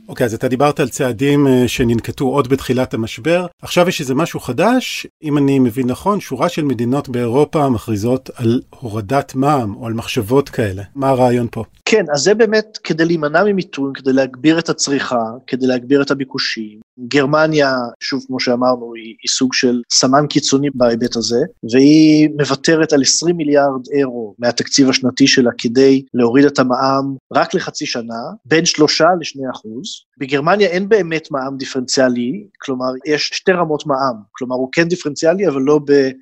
אוקיי, 0.09 0.25
okay, 0.25 0.29
אז 0.29 0.35
אתה 0.35 0.49
דיברת 0.49 0.81
על 0.81 0.89
צעדים 0.89 1.47
uh, 1.47 1.51
שננקטו 1.69 2.25
עוד 2.25 2.49
בתחילת 2.49 2.95
המשבר. 2.95 3.47
עכשיו 3.63 3.89
יש 3.89 4.01
איזה 4.01 4.15
משהו 4.15 4.41
חדש, 4.41 5.07
אם 5.23 5.39
אני 5.39 5.59
מבין 5.59 5.87
נכון, 5.87 6.21
שורה 6.21 6.49
של 6.49 6.65
מדינות 6.65 7.09
באירופה 7.09 7.69
מכריזות 7.69 8.31
על 8.35 8.61
הורדת 8.81 9.35
מע"מ 9.35 9.75
או 9.77 9.87
על 9.87 9.93
מחשבות 9.93 10.49
כאלה. 10.49 10.83
מה 10.95 11.09
הרעיון 11.09 11.47
פה? 11.51 11.65
כן, 11.85 12.05
אז 12.15 12.21
זה 12.21 12.35
באמת 12.35 12.79
כדי 12.85 13.05
להימנע 13.05 13.45
ממיתון, 13.45 13.93
כדי 13.95 14.13
להגביר 14.13 14.59
את 14.59 14.69
הצריכה, 14.69 15.25
כדי 15.47 15.67
להגביר 15.67 16.03
את 16.03 16.11
הביקושים. 16.11 16.81
גרמניה, 17.09 17.75
שוב, 18.01 18.25
כמו 18.27 18.41
שאמרנו, 18.41 18.95
היא, 18.95 19.15
היא 19.23 19.29
סוג 19.29 19.55
של 19.55 19.83
סמן 19.93 20.27
קיצוני 20.27 20.69
בהיבט 20.75 21.17
הזה, 21.17 21.39
והיא 21.73 22.29
מוותרת 22.39 22.93
על 22.93 23.03
20 23.03 23.37
מיליארד 23.37 23.81
אירו 23.93 24.35
מהתקציב 24.39 24.89
השנתי 24.89 25.27
שלה 25.27 25.51
כדי 25.59 26.03
להוריד 26.15 26.45
את 26.45 26.59
המע"מ 26.59 27.17
רק 27.33 27.55
לחצי 27.55 27.87
שנה, 27.87 28.23
בין 28.45 28.65
שלושה 28.65 29.07
לשני 29.21 29.51
אחוז. 29.51 29.98
בגרמניה 30.19 30.69
אין 30.69 30.89
באמת 30.89 31.29
מע"מ 31.31 31.57
דיפרנציאלי, 31.57 32.47
כלומר, 32.63 32.87
יש 33.07 33.31
שתי 33.35 33.53
רמות 33.53 33.87
מע"מ, 33.87 34.17
כלומר, 34.33 34.57
הוא 34.57 34.69
כן 34.73 34.89
דיפרנציאלי, 34.89 35.49
אבל 35.49 35.63
לא 35.63 35.81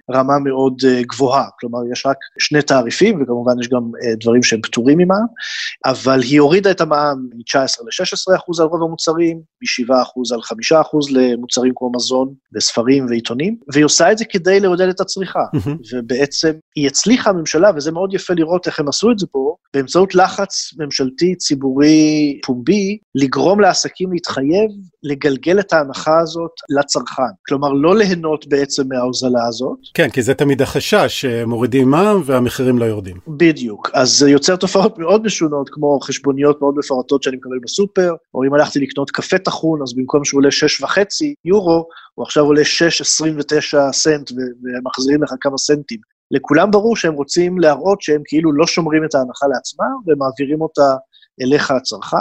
ברמה 0.09 0.39
מאוד 0.39 0.75
uh, 0.81 1.07
גבוהה, 1.07 1.45
כלומר, 1.61 1.79
יש 1.93 2.07
רק 2.07 2.17
שני 2.39 2.63
תעריפים, 2.63 3.23
וכמובן 3.23 3.61
יש 3.61 3.69
גם 3.69 3.83
uh, 3.83 4.17
דברים 4.21 4.43
שהם 4.43 4.61
פטורים 4.63 4.99
ממע"מ, 4.99 5.27
אבל 5.87 6.23
היא 6.23 6.41
הורידה 6.41 6.71
את 6.71 6.81
המע"מ 6.81 7.19
מ-19 7.35 7.59
ל-16 7.59 8.37
אחוז 8.37 8.61
על 8.61 8.67
רוב 8.67 8.83
המוצרים, 8.83 9.37
מ-7 9.37 10.03
אחוז 10.03 10.33
על 10.33 10.43
5 10.43 10.73
אחוז 10.73 11.11
למוצרים 11.11 11.73
כמו 11.77 11.93
מזון 11.95 12.35
וספרים 12.55 13.07
ועיתונים, 13.07 13.57
והיא 13.73 13.85
עושה 13.85 14.13
את 14.13 14.19
זה 14.19 14.25
כדי 14.25 14.61
לעודד 14.61 14.89
את 14.89 15.01
הצריכה. 15.01 15.45
ובעצם 15.93 16.53
היא 16.77 16.87
הצליחה, 16.87 17.31
הממשלה, 17.31 17.71
וזה 17.77 17.93
מאוד 17.93 18.15
יפה 18.15 18.35
לראות 18.35 18.67
איך 18.67 18.81
הם 18.81 18.89
עשו 18.89 19.11
את 19.11 19.19
זה 19.19 19.27
פה, 19.27 19.57
באמצעות 19.75 20.15
לחץ 20.15 20.75
ממשלתי 20.79 21.35
ציבורי 21.35 22.41
פומבי, 22.47 22.99
לגרום 23.15 23.61
לעסקים 23.67 24.13
להתחייב 24.13 24.71
לגלגל 25.03 25.61
את 25.61 25.73
ההנחה 25.73 26.21
הזאת 26.21 26.51
לצרכן. 26.79 27.23
כלומר, 27.49 27.73
לא 27.73 27.97
ליהנות 27.97 28.47
בעצם 28.47 28.83
מההוזלה 28.89 29.47
הזאת. 29.49 29.79
כן, 29.95 30.11
כי 30.11 30.23
זה 30.23 30.35
תמיד 30.35 30.63
החשש, 30.63 31.21
שמורידים 31.21 31.91
מע"מ 31.91 32.23
והמחירים 32.25 32.79
לא 32.79 32.85
יורדים. 32.85 33.17
בדיוק. 33.29 33.91
אז 33.95 34.19
זה 34.19 34.31
יוצר 34.31 34.57
תופעות 34.57 34.99
מאוד 34.99 35.27
משונות, 35.27 35.69
כמו 35.73 36.01
חשבוניות 36.01 36.61
מאוד 36.61 36.75
מפורטות 36.79 37.23
שאני 37.23 37.37
מקבל 37.37 37.59
בסופר, 37.63 38.15
או 38.35 38.45
אם 38.45 38.55
הלכתי 38.55 38.81
לקנות 38.81 39.11
קפה 39.11 39.39
טחון, 39.39 39.83
אז 39.83 39.95
במקום 39.97 40.25
שהוא 40.25 40.39
עולה 40.39 40.49
6.5 40.83 40.99
יורו, 41.45 41.89
הוא 42.15 42.23
עכשיו 42.23 42.45
עולה 42.45 42.63
6.29 42.63 43.93
סנט, 43.93 44.31
ומחזירים 44.63 45.23
לך 45.23 45.33
כמה 45.41 45.59
סנטים. 45.59 45.99
לכולם 46.31 46.71
ברור 46.71 46.97
שהם 46.97 47.15
רוצים 47.15 47.59
להראות 47.59 48.03
שהם 48.03 48.23
כאילו 48.25 48.53
לא 48.53 48.67
שומרים 48.67 49.05
את 49.05 49.15
ההנחה 49.15 49.47
לעצמם, 49.47 49.95
ומעבירים 50.07 50.61
אותה 50.61 50.95
אליך 51.43 51.71
הצרכן. 51.71 52.17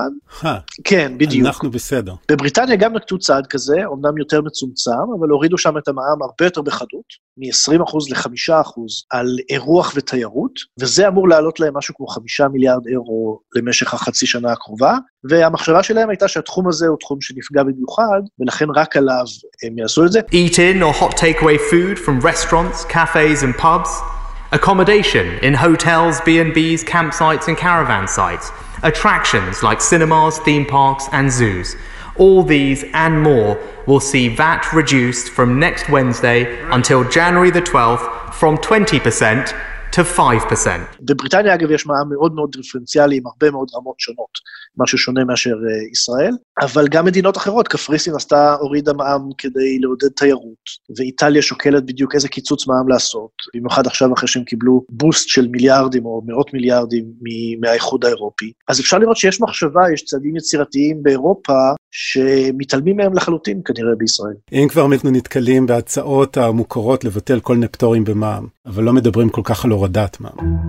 כן, 0.84 1.14
בדיוק. 1.18 1.48
אנחנו 1.48 1.72
בסדר. 1.72 2.14
בבריטניה 2.32 2.76
גם 2.76 2.94
נקטו 2.94 3.20
צעד 3.20 3.48
כזה, 3.48 3.76
אמנם 3.94 4.18
יותר 4.18 4.42
מצומצם, 4.42 4.92
אבל 5.20 5.30
הורידו 5.30 5.58
שם 5.58 5.78
את 5.78 5.88
המע"מ 5.88 6.24
הרבה 6.24 6.46
יותר 6.46 6.62
בחדות, 6.62 7.06
מ-20% 7.38 7.98
ל-5% 8.10 8.82
על 9.12 9.38
אירוח 9.50 9.94
ותיירות, 9.96 10.52
וזה 10.80 11.08
אמור 11.08 11.30
לעלות 11.30 11.60
להם 11.60 11.78
משהו 11.78 11.96
כמו 11.96 12.08
5 12.08 12.42
מיליארד 12.42 12.88
אירו 12.88 13.40
למשך 13.56 13.94
החצי 13.94 14.28
שנה 14.28 14.52
הקרובה, 14.52 14.98
והמחשבה 15.30 15.84
שלהם 15.84 16.10
הייתה 16.10 16.28
שהתחום 16.28 16.68
הזה 16.68 16.88
הוא 16.88 16.98
תחום 17.00 17.22
שנפגע 17.22 17.64
במיוחד, 17.64 18.22
ולכן 18.40 18.66
רק 18.76 18.98
עליו 18.98 19.26
הם 19.64 19.78
יעשו 19.80 20.06
את 20.06 20.12
זה. 20.12 20.20
Eat 20.20 20.54
in 20.54 20.82
or 20.84 21.02
hot 21.02 21.16
takeaway 21.16 21.58
food 21.72 22.00
from 22.00 22.26
restaurants, 22.26 22.86
cafes 22.86 23.44
and 23.44 23.62
pubs. 23.62 23.90
Accommodation 24.52 25.26
in 25.48 25.54
hotels, 25.68 26.16
B&Bs, 26.28 26.82
campsites 26.94 27.46
and 27.50 27.58
caravan 27.58 28.06
sites. 28.08 28.46
Attractions 28.86 29.63
like 29.63 29.82
cinemas, 29.82 30.38
theme 30.39 30.65
parks, 30.65 31.08
and 31.12 31.30
zoos. 31.30 31.75
All 32.18 32.44
these 32.44 32.86
and 32.94 33.22
more 33.22 33.60
will 33.86 34.00
see 34.00 34.30
VAT 34.30 34.72
reduced 34.72 35.30
from 35.30 35.60
next 35.60 35.89
Wednesday 35.89 36.62
until 36.72 37.04
January 37.10 37.51
the 37.51 37.62
12th 37.62 38.34
from 38.34 38.58
20% 38.58 39.75
to 39.96 40.18
5%. 40.18 40.22
בבריטניה 41.02 41.54
אגב 41.54 41.72
יש 41.72 41.86
מע"מ 41.86 42.10
מאוד 42.10 42.36
מאוד 42.36 42.52
דיפרנציאלי 42.52 43.18
עם 43.18 43.28
הרבה 43.28 43.52
מאוד 43.52 43.68
רמות 43.75 44.00
שונות, 44.00 44.30
משהו 44.78 44.98
שונה 44.98 45.25
מאשר 45.25 45.56
uh, 45.56 45.92
ישראל, 45.92 46.34
אבל 46.62 46.88
גם 46.88 47.06
מדינות 47.06 47.38
אחרות, 47.38 47.68
קפריסין 47.68 48.16
עשתה, 48.16 48.54
הורידה 48.54 48.94
מע"מ 48.94 49.30
כדי 49.38 49.80
לעודד 49.80 50.10
תיירות, 50.16 50.66
ואיטליה 50.98 51.42
שוקלת 51.42 51.86
בדיוק 51.86 52.16
איזה 52.16 52.28
קיצוץ 52.28 52.68
מע"מ 52.68 52.88
לעשות, 52.88 53.32
במיוחד 53.56 53.88
עכשיו 53.88 54.14
אחרי 54.14 54.28
שהם 54.28 54.44
קיבלו 54.44 54.86
בוסט 54.90 55.30
של 55.30 55.48
מיליארדים 55.48 56.06
או 56.06 56.22
מאות 56.25 56.54
מיליארדים 56.54 57.06
מהאיחוד 57.62 58.06
האירופי. 58.06 58.52
אז 58.68 58.80
אפשר 58.80 58.98
לראות 58.98 59.18
שיש 59.18 59.42
מחשבה, 59.42 59.82
יש 59.94 60.04
צעדים 60.04 60.36
יצירתיים 60.36 61.04
באירופה 61.04 61.54
שמתעלמים 61.98 62.98
מהם 62.98 63.14
לחלוטין 63.14 63.62
כנראה 63.66 63.96
בישראל. 63.98 64.34
אם 64.54 64.68
כבר 64.70 64.86
אנחנו 64.86 65.12
נתקלים 65.12 65.68
בהצעות 65.68 66.38
המוכרות 66.38 67.04
לבטל 67.04 67.40
כל 67.40 67.54
מיני 67.54 67.68
פטורים 67.68 68.04
במע"מ, 68.04 68.48
אבל 68.66 68.84
לא 68.84 68.94
מדברים 68.94 69.30
כל 69.30 69.42
כך 69.44 69.66
על 69.66 69.72
הורדת 69.72 70.18
מע"מ. 70.20 70.66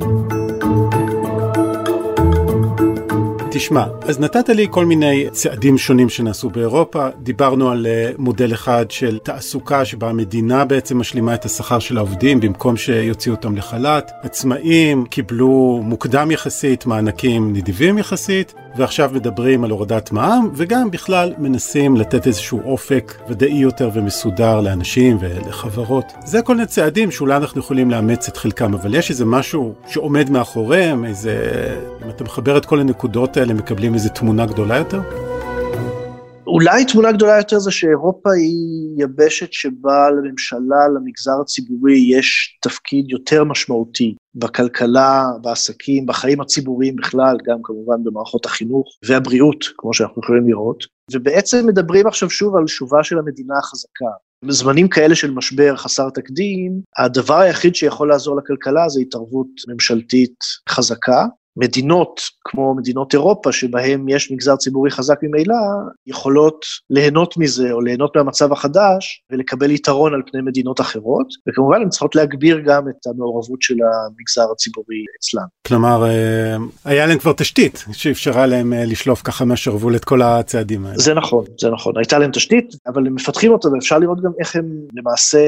תשמע, 3.51 3.85
אז 4.03 4.21
נתת 4.21 4.49
לי 4.49 4.67
כל 4.71 4.87
מיני 4.87 5.27
צעדים 5.31 5.79
שונים 5.79 6.09
שנעשו 6.09 6.51
באירופה, 6.51 7.09
דיברנו 7.23 7.71
על 7.71 7.87
אה, 7.87 8.11
מודל 8.19 8.55
אחד 8.55 8.91
של 8.91 9.19
תעסוקה 9.19 9.85
שבה 9.85 10.09
המדינה 10.09 10.65
בעצם 10.65 10.99
משלימה 10.99 11.35
את 11.35 11.45
השכר 11.45 11.79
של 11.79 11.97
העובדים 11.97 12.41
במקום 12.41 12.77
שיוציאו 12.77 13.35
אותם 13.35 13.57
לחל"ת, 13.57 14.11
עצמאים 14.23 15.05
קיבלו 15.05 15.81
מוקדם 15.85 16.31
יחסית 16.31 16.87
מענקים 16.87 17.53
נדיבים 17.53 17.99
יחסית, 17.99 18.55
ועכשיו 18.77 19.11
מדברים 19.15 19.65
על 19.65 19.71
הורדת 19.71 20.13
מע"מ, 20.13 20.51
וגם 20.55 20.91
בכלל 20.91 21.33
מנסים 21.39 21.97
לתת 21.97 22.27
איזשהו 22.27 22.61
אופק 22.65 23.15
ודאי 23.29 23.53
יותר 23.53 23.91
ומסודר 23.93 24.61
לאנשים 24.61 25.17
ולחברות. 25.21 26.13
זה 26.25 26.43
כל 26.43 26.55
מיני 26.55 26.67
צעדים 26.67 27.11
שאולי 27.11 27.37
אנחנו 27.37 27.61
יכולים 27.61 27.91
לאמץ 27.91 28.29
את 28.29 28.37
חלקם, 28.37 28.75
אבל 28.75 28.95
יש 28.95 29.11
איזה 29.11 29.25
משהו 29.25 29.75
שעומד 29.89 30.31
מאחוריהם, 30.31 31.05
איזה... 31.05 31.37
אם 32.05 32.11
אתה 32.11 32.25
מחבר 32.25 32.57
את 32.57 32.67
כל 32.67 32.81
הנקודות 32.81 33.37
האלה, 33.37 33.55
מקבלים 33.55 33.95
איזה 33.95 34.09
תמונה 34.09 34.47
גדולה 34.47 34.77
יותר? 34.77 35.01
אולי 36.47 36.85
תמונה 36.85 37.13
גדולה 37.13 37.37
יותר 37.37 37.59
זה 37.59 37.71
שאירופה 37.71 38.33
היא 38.33 39.03
יבשת 39.03 39.53
שבה 39.53 40.11
לממשלה, 40.11 40.89
למגזר 40.97 41.41
הציבורי, 41.41 41.99
יש 41.99 42.59
תפקיד 42.63 43.11
יותר 43.11 43.45
משמעותי 43.45 44.15
בכלכלה, 44.35 45.25
בעסקים, 45.43 46.07
בחיים 46.07 46.41
הציבוריים 46.41 46.97
בכלל, 46.97 47.37
גם 47.45 47.59
כמובן 47.63 48.05
במערכות 48.05 48.47
החינוך 48.47 48.87
והבריאות, 49.05 49.65
כמו 49.77 49.95
שאנחנו 49.95 50.23
יכולים 50.25 50.49
לראות. 50.49 50.85
ובעצם 51.13 51.67
מדברים 51.67 52.07
עכשיו 52.07 52.31
שוב 52.31 52.57
על 52.57 52.67
שובה 52.67 53.05
של 53.05 53.19
המדינה 53.19 53.59
החזקה. 53.59 54.11
בזמנים 54.45 54.89
כאלה 54.89 55.15
של 55.15 55.31
משבר 55.31 55.77
חסר 55.77 56.11
תקדים, 56.11 56.81
הדבר 56.99 57.39
היחיד 57.39 57.75
שיכול 57.75 58.09
לעזור 58.09 58.37
לכלכלה 58.37 58.89
זה 58.89 59.01
התערבות 59.01 59.49
ממשלתית 59.69 60.37
חזקה, 60.69 61.27
מדינות 61.57 62.21
כמו 62.45 62.75
מדינות 62.75 63.15
אירופה, 63.15 63.53
שבהן 63.53 64.09
יש 64.09 64.33
מגזר 64.33 64.57
ציבורי 64.57 64.91
חזק 64.91 65.19
ממילא, 65.23 65.55
יכולות 66.07 66.65
ליהנות 66.91 67.35
מזה 67.37 67.73
או 67.73 67.81
ליהנות 67.81 68.17
מהמצב 68.17 68.53
החדש 68.53 69.23
ולקבל 69.31 69.71
יתרון 69.71 70.15
על 70.15 70.23
פני 70.31 70.41
מדינות 70.43 70.81
אחרות, 70.81 71.27
וכמובן 71.49 71.83
הן 71.83 71.89
צריכות 71.89 72.15
להגביר 72.15 72.61
גם 72.67 72.89
את 72.89 73.07
המעורבות 73.07 73.63
של 73.63 73.75
המגזר 73.75 74.53
הציבורי 74.53 74.97
אצלן. 75.21 75.47
כלומר, 75.67 76.05
אה, 76.05 76.57
היה 76.85 77.07
להם 77.07 77.19
כבר 77.19 77.33
תשתית 77.33 77.85
שאפשרה 77.93 78.47
להם 78.47 78.73
אה, 78.73 78.85
לשלוף 78.85 79.23
ככה 79.23 79.45
מהשרוול 79.45 79.97
את 79.97 80.05
כל 80.05 80.23
הצעדים 80.23 80.87
האלה. 80.87 80.99
זה 80.99 81.15
נכון, 81.15 81.45
זה 81.61 81.71
נכון. 81.71 81.97
הייתה 81.97 82.19
להם 82.19 82.31
תשתית, 82.31 82.75
אבל 82.87 83.07
הם 83.07 83.15
מפתחים 83.15 83.53
אותה, 83.53 83.69
ואפשר 83.69 83.99
לראות 83.99 84.23
גם 84.23 84.31
איך 84.41 84.57
הם 84.57 84.65
למעשה, 84.95 85.39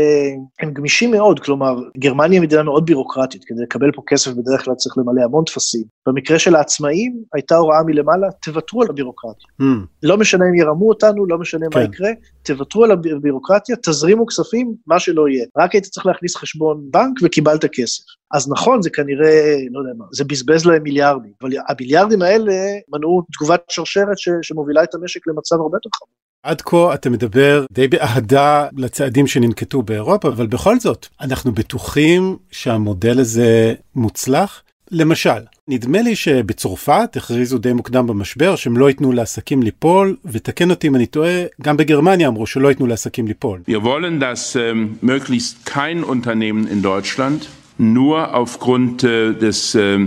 הם 0.61 0.73
גמישים 0.73 1.11
מאוד, 1.11 1.41
כלומר, 1.41 1.75
גרמניה 1.99 2.39
היא 2.39 2.43
מדינה 2.47 2.63
מאוד 2.63 2.87
בירוקרטית, 2.87 3.45
כדי 3.45 3.63
לקבל 3.63 3.93
פה 3.93 4.03
כסף 4.07 4.31
בדרך 4.31 4.65
כלל 4.65 4.75
צריך 4.75 4.99
למלא 4.99 5.23
המון 5.23 5.45
טפסים. 5.45 5.98
במקרה 6.07 6.39
של 6.39 6.57
העצמאים, 6.57 7.23
הייתה 7.35 7.57
הוראה 7.57 7.83
מלמעלה, 7.87 8.27
תוותרו 8.43 8.83
על 8.83 8.89
הבירוקרטיה. 8.91 9.47
Mm. 9.63 9.65
לא 10.03 10.17
משנה 10.17 10.45
אם 10.45 10.55
ירמו 10.55 10.89
אותנו, 10.89 11.27
לא 11.27 11.39
משנה 11.39 11.67
כן. 11.71 11.79
מה 11.79 11.85
יקרה, 11.85 12.11
תוותרו 12.43 12.85
על 12.85 12.91
הבירוקרטיה, 12.91 13.77
תזרימו 13.77 14.27
כספים, 14.27 14.75
מה 14.87 15.01
שלא 15.01 15.29
יהיה. 15.29 15.45
רק 15.59 15.73
היית 15.73 15.85
צריך 15.85 16.07
להכניס 16.07 16.37
חשבון 16.37 16.81
בנק 16.91 17.19
וקיבלת 17.23 17.65
כסף. 17.73 18.03
אז 18.35 18.51
נכון, 18.51 18.83
זה 18.83 18.91
כנראה, 18.91 19.57
לא 19.71 19.81
יודע 19.81 19.93
מה, 19.99 20.05
זה 20.13 20.25
בזבז 20.25 20.67
להם 20.67 20.83
מיליארדים, 20.83 21.33
אבל 21.43 21.51
המיליארדים 21.69 22.23
האלה 22.23 22.55
מנעו 22.89 23.23
תגובת 23.33 23.63
שרשרת 23.71 24.19
ש, 24.19 24.29
שמובילה 24.43 24.83
את 24.83 24.95
המשק 24.95 25.27
למצב 25.27 25.57
הרבה 25.57 25.77
יותר 25.77 25.91
חמור. 25.95 26.15
עד 26.43 26.61
כה 26.61 26.95
אתה 26.95 27.11
מדבר 27.11 27.65
די 27.73 27.89
באהדה 27.89 28.69
לצעדים 28.77 29.27
שננקטו 29.27 29.83
באירופה, 29.83 30.29
אבל 30.29 30.47
בכל 30.47 30.81
זאת, 30.81 31.07
אנחנו 31.21 31.53
בטוחים 31.53 32.37
שהמודל 32.51 33.21
הזה 33.21 33.75
מוצלח? 33.95 34.63
למשל, 34.91 35.41
נדמה 35.68 36.02
לי 36.02 36.16
שבצרפת 36.16 37.10
הכריזו 37.16 37.58
די 37.58 37.74
מוקדם 37.74 38.08
במשבר 38.08 38.56
שהם 38.56 38.78
לא 38.78 38.90
ייתנו 38.90 39.12
לעסקים 39.12 39.64
ליפול, 39.64 40.16
ותקן 40.26 40.70
אותי 40.70 40.88
אם 40.88 40.96
אני 40.96 41.06
טועה, 41.06 41.44
גם 41.62 41.78
בגרמניה 41.78 42.28
אמרו 42.28 42.46
שלא 42.46 42.68
ייתנו 42.68 42.88
לעסקים 42.88 43.28
ליפול. 43.28 43.60
Wir 43.68 43.84
wollen, 43.84 44.20
dass 44.20 44.56
äh, 44.56 44.74
möglichst 45.02 45.66
kein 45.66 46.04
Unternehmen 46.04 46.68
in 46.68 46.82
Deutschland 46.82 47.50
nur 47.78 48.34
aufgrund 48.36 49.04
äh, 49.04 49.34
des, 49.34 49.76
äh, 49.76 50.00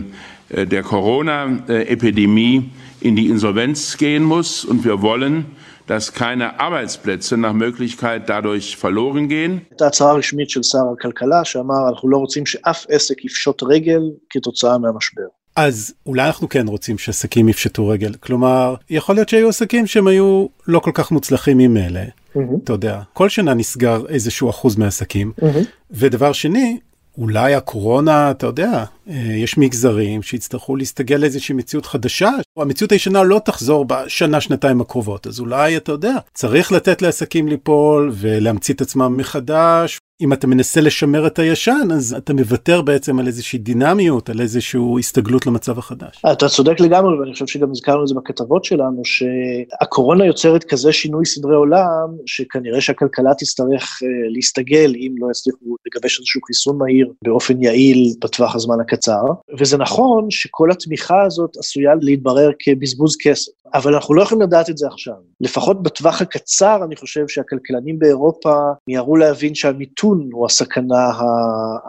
der 0.51 0.83
Corona-Epidemie 0.83 2.71
in 3.01 3.17
die 3.17 3.27
Insolvenz 3.27 3.97
gehen 3.97 4.23
muss 4.23 4.65
und 4.65 4.85
wir 4.85 5.03
wollen, 5.03 5.35
dass 5.87 6.13
keine 6.13 6.59
Arbeitsplätze 6.61 7.37
nach 7.37 7.53
Möglichkeit 7.53 8.29
dadurch 8.29 8.77
verloren 8.77 9.29
gehen. 9.29 9.61
הייתה 9.71 9.87
הצהרה 9.87 10.13
רשמית 10.13 10.51
של 10.51 10.63
שר 10.63 10.79
הכלכלה 10.93 11.45
שאמר 11.45 11.89
אנחנו 11.89 12.09
לא 12.09 12.17
רוצים 12.17 12.47
שאף 12.47 12.87
עסק 12.89 13.25
יפשוט 13.25 13.63
רגל 13.63 14.01
כתוצאה 14.31 14.79
מהמשבר. 14.79 15.27
אז 15.56 15.94
אולי 16.06 16.28
אנחנו 16.28 16.50
כן 16.50 16.68
רוצים 16.68 16.98
שעסקים 16.98 17.50
יפשטו 17.50 17.88
רגל. 17.88 18.14
כלומר, 18.14 18.76
יכול 18.90 19.16
להיות 19.16 19.30
שהיו 19.30 19.50
עסקים 19.50 19.88
שהם 19.88 20.08
היו 20.08 20.46
לא 20.68 20.80
כל 20.80 20.92
כך 20.94 21.12
מוצלחים 21.12 21.58
ממילא. 21.58 22.00
Mm-hmm. 22.00 22.40
אתה 22.64 22.74
יודע, 22.74 23.02
כל 23.14 23.30
שנה 23.30 23.54
נסגר 23.54 24.04
איזשהו 24.10 24.50
אחוז 24.50 24.76
מהעסקים. 24.76 25.32
Mm-hmm. 25.40 25.66
ודבר 25.92 26.34
שני, 26.34 26.78
אולי 27.18 27.56
הקורונה, 27.56 28.32
אתה 28.32 28.46
יודע, 28.48 28.84
יש 29.08 29.58
מגזרים 29.58 30.24
שיצטרכו 30.24 30.76
להסתגל 30.76 31.16
לאיזושהי 31.16 31.56
מציאות 31.56 31.86
חדשה, 31.86 32.30
המציאות 32.58 32.92
הישנה 32.92 33.24
לא 33.24 33.42
תחזור 33.46 33.86
בשנה 33.86 34.42
שנתיים 34.42 34.82
הקרובות, 34.82 35.28
אז 35.28 35.40
אולי 35.40 35.78
אתה 35.78 35.92
יודע, 35.92 36.16
צריך 36.34 36.72
לתת 36.72 37.02
לעסקים 37.02 37.48
ליפול 37.48 38.12
ולהמציא 38.14 38.74
את 38.74 38.82
עצמם 38.82 39.18
מחדש. 39.18 40.00
אם 40.22 40.34
אתה 40.34 40.48
מנסה 40.48 40.82
לשמר 40.82 41.28
את 41.28 41.40
הישן 41.40 41.88
אז 41.94 42.16
אתה 42.18 42.34
מוותר 42.34 42.82
בעצם 42.82 43.20
על 43.20 43.28
איזושהי 43.28 43.60
דינמיות 43.60 44.30
על 44.30 44.42
איזושהי 44.42 44.82
הסתגלות 45.00 45.46
למצב 45.46 45.80
החדש. 45.80 46.22
אתה 46.32 46.50
צודק 46.50 46.80
לגמרי 46.80 47.20
ואני 47.20 47.34
חושב 47.34 47.48
שגם 47.48 47.72
הזכרנו 47.72 48.04
את 48.04 48.08
זה 48.08 48.16
בכתבות 48.16 48.66
שלנו 48.66 49.02
שהקורונה 49.06 50.26
יוצרת 50.26 50.64
כזה 50.64 50.92
שינוי 50.92 51.26
סדרי 51.26 51.56
עולם 51.56 52.10
שכנראה 52.26 52.82
שהכלכלה 52.82 53.34
תצטרך 53.38 54.00
להסתגל 54.36 54.94
אם 54.96 55.16
לא 55.18 55.28
יצליחו 55.32 55.76
לגבש 55.86 56.20
איזשהו 56.20 56.42
חיסון 56.48 56.78
מהיר 56.78 57.12
באופן 57.24 57.64
יעיל 57.64 58.14
בטווח 58.24 58.56
הזמן 58.56 58.80
הקצר 58.82 59.24
וזה 59.60 59.78
נכון 59.78 60.28
שכל 60.30 60.72
התמיכה 60.72 61.24
הזאת 61.24 61.58
עשויה 61.58 61.92
להתברר 62.02 62.50
כבזבוז 62.60 63.16
כסף. 63.24 63.52
אבל 63.74 63.94
אנחנו 63.94 64.14
לא 64.14 64.22
יכולים 64.22 64.42
לדעת 64.42 64.70
את 64.70 64.78
זה 64.78 64.88
עכשיו. 64.88 65.14
לפחות 65.42 65.84
בטווח 65.84 66.22
הקצר, 66.22 66.84
אני 66.84 66.96
חושב 66.96 67.28
שהכלכלנים 67.28 68.00
באירופה 68.00 68.56
מיהרו 68.88 69.16
להבין 69.16 69.56
שהמיתון 69.56 70.30
הוא 70.34 70.46
הסכנה 70.46 71.12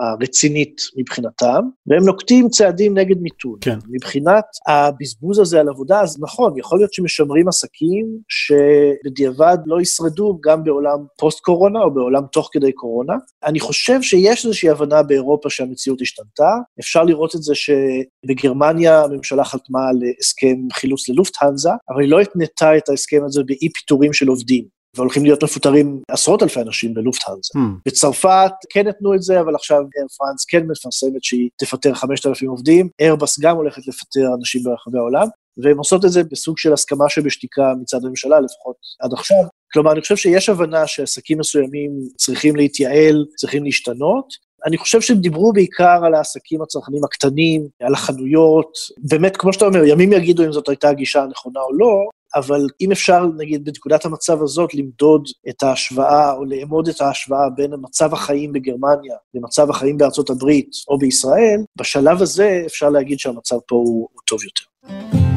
הרצינית 0.00 0.80
מבחינתם, 0.96 1.60
והם 1.86 2.04
נוקטים 2.04 2.48
צעדים 2.48 2.98
נגד 2.98 3.16
מיתון. 3.20 3.58
כן. 3.60 3.78
מבחינת 3.90 4.44
הבזבוז 4.68 5.38
הזה 5.38 5.60
על 5.60 5.68
עבודה, 5.68 6.00
אז 6.00 6.20
נכון, 6.20 6.58
יכול 6.58 6.78
להיות 6.78 6.92
שמשמרים 6.92 7.48
עסקים 7.48 8.06
שבדיעבד 8.28 9.58
לא 9.66 9.80
ישרדו 9.80 10.38
גם 10.44 10.64
בעולם 10.64 10.98
פוסט-קורונה 11.18 11.80
או 11.80 11.94
בעולם 11.94 12.22
תוך 12.32 12.48
כדי 12.52 12.72
קורונה. 12.72 13.14
אני 13.44 13.60
חושב 13.60 14.02
שיש 14.02 14.44
איזושהי 14.44 14.70
הבנה 14.70 15.02
באירופה 15.02 15.50
שהמציאות 15.50 16.00
השתנתה. 16.00 16.50
אפשר 16.80 17.04
לראות 17.04 17.34
את 17.34 17.42
זה 17.42 17.54
שבגרמניה 17.54 19.02
הממשלה 19.02 19.44
חתמה 19.44 19.88
על 19.88 19.96
הסכם 20.20 20.56
חילוץ 20.72 21.08
ללופטהנזה, 21.08 21.70
אבל 21.90 22.00
היא 22.00 22.10
לא 22.10 22.20
התנתה 22.20 22.76
את 22.76 22.88
ההסכם 22.88 23.20
הזה 23.24 23.42
באי 23.46 23.68
פיטורים 23.74 24.12
של 24.12 24.28
עובדים. 24.28 24.82
והולכים 24.96 25.24
להיות 25.24 25.44
מפוטרים 25.44 26.00
עשרות 26.08 26.42
אלפי 26.42 26.60
אנשים 26.60 26.94
בלופטהנזה. 26.94 27.50
Hmm. 27.56 27.80
בצרפת 27.86 28.52
כן 28.70 28.88
נתנו 28.88 29.14
את 29.14 29.22
זה, 29.22 29.40
אבל 29.40 29.54
עכשיו 29.54 29.76
אייר 29.76 30.06
פרנס 30.18 30.44
כן 30.44 30.66
מפרסמת 30.66 31.24
שהיא 31.24 31.48
תפטר 31.58 31.94
5,000 31.94 32.48
עובדים, 32.48 32.88
איירבס 33.00 33.40
גם 33.40 33.56
הולכת 33.56 33.86
לפטר 33.86 34.34
אנשים 34.38 34.62
ברחבי 34.62 34.98
העולם, 34.98 35.26
והן 35.62 35.76
עושות 35.76 36.04
את 36.04 36.10
זה 36.10 36.22
בסוג 36.24 36.58
של 36.58 36.72
הסכמה 36.72 37.08
שבשתיקה 37.08 37.72
מצד 37.80 38.04
הממשלה, 38.04 38.40
לפחות 38.40 38.76
עד 39.00 39.12
עכשיו. 39.12 39.44
כלומר, 39.72 39.92
אני 39.92 40.00
חושב 40.00 40.16
שיש 40.16 40.48
הבנה 40.48 40.86
שעסקים 40.86 41.38
מסוימים 41.38 41.90
צריכים 42.16 42.56
להתייעל, 42.56 43.24
צריכים 43.36 43.64
להשתנות, 43.64 44.26
אני 44.66 44.78
חושב 44.78 45.00
שהם 45.00 45.16
דיברו 45.16 45.52
בעיקר 45.52 46.00
על 46.04 46.14
העסקים 46.14 46.62
הצרכנים 46.62 47.04
הקטנים, 47.04 47.66
על 47.80 47.94
החנויות, 47.94 48.72
באמת, 48.98 49.36
כמו 49.36 49.52
שאתה 49.52 49.64
אומר, 49.64 49.84
ימים 49.84 50.12
יגידו 50.12 50.44
אם 50.44 50.52
זאת 50.52 50.68
הייתה 50.68 50.88
הגישה 50.88 51.22
הנכונה 51.22 51.60
או 51.60 51.72
לא, 51.78 52.08
אבל 52.34 52.66
אם 52.80 52.92
אפשר, 52.92 53.26
נגיד, 53.36 53.64
בנקודת 53.64 54.04
המצב 54.04 54.42
הזאת, 54.42 54.74
למדוד 54.74 55.28
את 55.48 55.62
ההשוואה, 55.62 56.32
או 56.32 56.44
לאמוד 56.44 56.88
את 56.88 57.00
ההשוואה 57.00 57.50
בין 57.56 57.70
מצב 57.82 58.14
החיים 58.14 58.52
בגרמניה 58.52 59.16
למצב 59.34 59.70
החיים 59.70 59.98
בארצות 59.98 60.30
הברית 60.30 60.70
או 60.88 60.98
בישראל, 60.98 61.60
בשלב 61.78 62.22
הזה 62.22 62.62
אפשר 62.66 62.88
להגיד 62.88 63.18
שהמצב 63.18 63.56
פה 63.66 63.76
הוא, 63.76 64.08
הוא 64.12 64.22
טוב 64.26 64.38
יותר. 64.44 65.31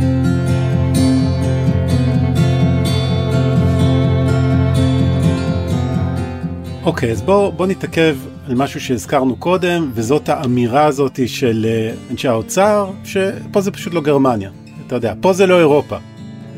אוקיי, 6.86 7.10
okay, 7.10 7.12
אז 7.12 7.21
בואו 7.21 7.52
בוא 7.52 7.67
נתעכב 7.67 8.17
על 8.48 8.56
משהו 8.56 8.82
שהזכרנו 8.82 9.36
קודם, 9.36 9.91
וזאת 9.93 10.30
האמירה 10.30 10.86
הזאת 10.86 11.19
של 11.26 11.65
אנשי 12.12 12.28
האוצר, 12.28 12.91
שפה 13.04 13.62
זה 13.62 13.71
פשוט 13.71 13.93
לא 13.93 14.02
גרמניה. 14.02 14.50
אתה 14.88 14.95
יודע, 14.95 15.13
פה 15.21 15.34
זה 15.34 15.48
לא 15.48 15.60
אירופה. 15.60 15.98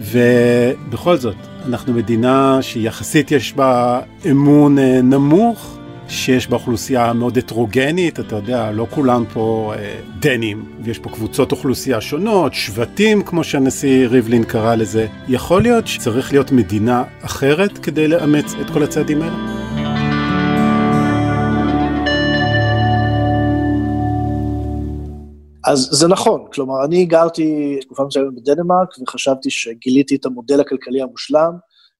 ובכל 0.02 1.18
זאת, 1.18 1.36
אנחנו 1.66 1.94
מדינה 1.94 2.60
שיחסית 2.62 3.32
יש 3.32 3.54
בה 3.54 4.00
אמון 4.32 4.80
נמוך, 5.04 5.78
שיש 6.10 6.48
בה 6.48 6.56
אוכלוסייה 6.56 7.13
מאוד 7.13 7.38
הטרוגנית, 7.38 8.20
אתה 8.20 8.36
יודע, 8.36 8.72
לא 8.72 8.88
כולם 8.90 9.24
פה 9.34 9.74
אה, 9.78 10.00
דנים, 10.20 10.66
ויש 10.84 11.00
פה 11.00 11.10
קבוצות 11.10 11.52
אוכלוסייה 11.52 12.02
שונות, 12.02 12.54
שבטים, 12.54 13.24
כמו 13.24 13.44
שהנשיא 13.44 14.08
ריבלין 14.08 14.44
קרא 14.44 14.76
לזה. 14.76 15.08
יכול 15.28 15.62
להיות 15.62 15.88
שצריך 15.88 16.32
להיות 16.32 16.52
מדינה 16.52 17.04
אחרת 17.22 17.78
כדי 17.78 18.08
לאמץ 18.08 18.54
את 18.62 18.70
כל 18.70 18.84
הצעדים 18.84 19.22
האלה? 19.22 19.57
אז 25.67 25.89
זה 25.91 26.08
נכון, 26.08 26.45
כלומר, 26.53 26.86
אני 26.86 27.06
גרתי 27.06 27.77
תקופה 27.82 28.03
מסוימת 28.06 28.34
בדנמרק 28.34 28.89
וחשבתי 29.01 29.49
שגיליתי 29.49 30.15
את 30.15 30.25
המודל 30.25 30.62
הכלכלי 30.62 31.01
המושלם. 31.01 31.51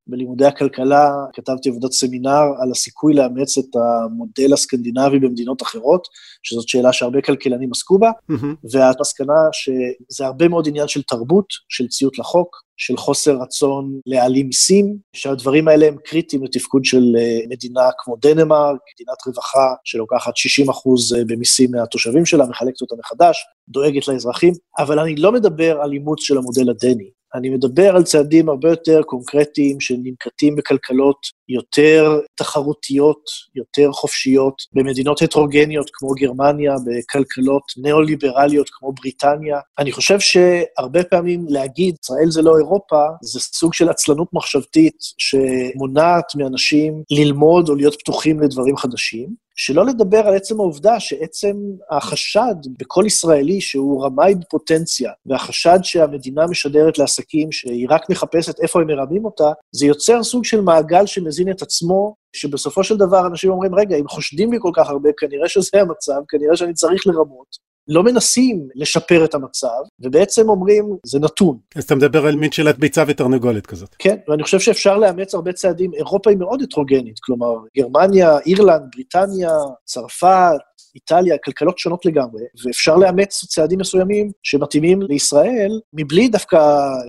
בלימודי 0.08 0.46
הכלכלה 0.46 1.12
כתבתי 1.34 1.70
עבודת 1.70 1.92
סמינר 1.92 2.44
על 2.62 2.72
הסיכוי 2.72 3.14
לאמץ 3.14 3.58
את 3.58 3.76
המודל 3.76 4.54
הסקנדינבי 4.54 5.20
במדינות 5.20 5.62
אחרות, 5.62 6.08
שזאת 6.44 6.68
שאלה 6.68 6.94
שהרבה 6.94 7.22
כלכלנים 7.22 7.72
עסקו 7.72 8.00
בה, 8.00 8.12
mm-hmm. 8.32 8.70
והמסקנה 8.72 9.34
שזה 9.52 10.26
הרבה 10.26 10.48
מאוד 10.48 10.68
עניין 10.68 10.88
של 10.88 11.02
תרבות, 11.02 11.46
של 11.70 11.88
ציות 11.88 12.20
לחוק, 12.20 12.68
של 12.78 12.98
חוסר 12.98 13.38
רצון 13.42 14.00
להעלים 14.06 14.48
מיסים, 14.48 14.98
שהדברים 15.14 15.68
האלה 15.68 15.88
הם 15.88 15.98
קריטיים 16.06 16.44
לתפקוד 16.44 16.86
של 16.86 17.16
אה, 17.20 17.40
מדינה 17.50 17.90
כמו 17.98 18.16
דנמרק, 18.22 18.80
מדינת 18.94 19.18
רווחה 19.28 19.74
שלוקחת 19.84 20.38
60 20.38 20.70
אחוז 20.70 21.14
אה, 21.14 21.22
במיסים 21.28 21.72
מהתושבים 21.72 22.26
שלה, 22.26 22.46
מחלקת 22.46 22.82
אותה 22.82 22.96
מחדש, 23.00 23.38
דואגת 23.70 24.08
לאזרחים, 24.08 24.54
אבל 24.80 25.00
אני 25.00 25.16
לא 25.16 25.32
מדבר 25.32 25.80
על 25.82 25.94
אימוץ 25.94 26.20
של 26.22 26.38
המודל 26.38 26.70
הדני. 26.70 27.10
אני 27.36 27.50
מדבר 27.50 27.96
על 27.96 28.04
צעדים 28.04 28.50
הרבה 28.50 28.70
יותר 28.70 29.02
קונקרטיים 29.06 29.80
שננקטים 29.80 30.56
בכלכלות 30.56 31.18
יותר 31.50 32.20
תחרותיות, 32.36 33.22
יותר 33.56 33.92
חופשיות, 33.92 34.62
במדינות 34.74 35.22
הטרוגניות 35.22 35.90
כמו 35.94 36.10
גרמניה, 36.10 36.76
בכלכלות 36.86 37.64
ניאו-ליברליות 37.78 38.70
כמו 38.70 38.94
בריטניה. 38.94 39.60
אני 39.80 39.92
חושב 39.92 40.20
שהרבה 40.20 41.04
פעמים 41.04 41.46
להגיד, 41.50 41.96
ישראל 42.04 42.32
זה 42.32 42.42
לא 42.42 42.58
אירופה, 42.58 43.04
זה 43.22 43.40
סוג 43.40 43.74
של 43.74 43.90
עצלנות 43.90 44.28
מחשבתית 44.34 44.96
שמונעת 45.18 46.36
מאנשים 46.36 47.04
ללמוד 47.12 47.70
או 47.70 47.76
להיות 47.76 47.96
פתוחים 48.00 48.40
לדברים 48.40 48.78
חדשים. 48.78 49.47
שלא 49.60 49.86
לדבר 49.86 50.28
על 50.28 50.36
עצם 50.36 50.60
העובדה 50.60 51.00
שעצם 51.00 51.56
החשד 51.92 52.56
בכל 52.80 53.04
ישראלי 53.08 53.62
שהוא 53.62 54.06
רמאי 54.06 54.36
בפוטנציה, 54.36 55.12
והחשד 55.26 55.80
שהמדינה 55.84 56.48
משדרת 56.48 56.98
לעסקים 56.98 57.52
שהיא 57.52 57.88
רק 57.90 58.10
מחפשת 58.10 58.60
איפה 58.60 58.82
הם 58.82 58.88
מרמים 58.88 59.26
אותה, 59.26 59.52
זה 59.72 59.86
יוצר 59.86 60.24
סוג 60.24 60.46
של 60.46 60.62
מעגל 60.62 61.06
שמזין 61.06 61.52
את 61.52 61.62
עצמו, 61.62 62.16
שבסופו 62.36 62.84
של 62.84 62.98
דבר 62.98 63.28
אנשים 63.28 63.52
אומרים, 63.52 63.76
רגע, 63.76 63.96
אם 63.96 64.08
חושדים 64.08 64.54
לי 64.54 64.58
כל 64.62 64.72
כך 64.76 64.90
הרבה, 64.90 65.10
כנראה 65.18 65.50
שזה 65.50 65.82
המצב, 65.82 66.22
כנראה 66.28 66.56
שאני 66.58 66.74
צריך 66.74 67.08
לרמות. 67.08 67.67
לא 67.88 68.04
מנסים 68.04 68.68
לשפר 68.76 69.26
את 69.26 69.36
המצב, 69.36 69.68
ובעצם 70.00 70.50
אומרים, 70.50 70.98
זה 71.06 71.20
נתון. 71.20 71.58
אז 71.76 71.84
אתה 71.84 71.96
מדבר 71.96 72.26
על 72.26 72.36
מין 72.36 72.52
שאלת 72.52 72.80
ביצה 72.80 73.04
ותרנגולת 73.08 73.66
כזאת. 73.66 73.96
כן, 74.00 74.16
ואני 74.28 74.44
חושב 74.44 74.60
שאפשר 74.60 74.98
לאמץ 74.98 75.36
הרבה 75.36 75.54
צעדים. 75.54 75.94
אירופה 75.94 76.30
היא 76.30 76.38
מאוד 76.38 76.62
הטרוגנית, 76.62 77.20
כלומר, 77.20 77.54
גרמניה, 77.78 78.40
אירלנד, 78.46 78.84
בריטניה, 78.96 79.52
צרפת, 79.86 80.58
איטליה, 80.96 81.36
כלכלות 81.46 81.80
שונות 81.80 82.06
לגמרי, 82.06 82.44
ואפשר 82.66 82.96
לאמץ 82.96 83.46
צעדים 83.46 83.80
מסוימים 83.80 84.32
שמתאימים 84.44 85.02
לישראל, 85.02 85.80
מבלי 85.94 86.28
דווקא 86.28 86.58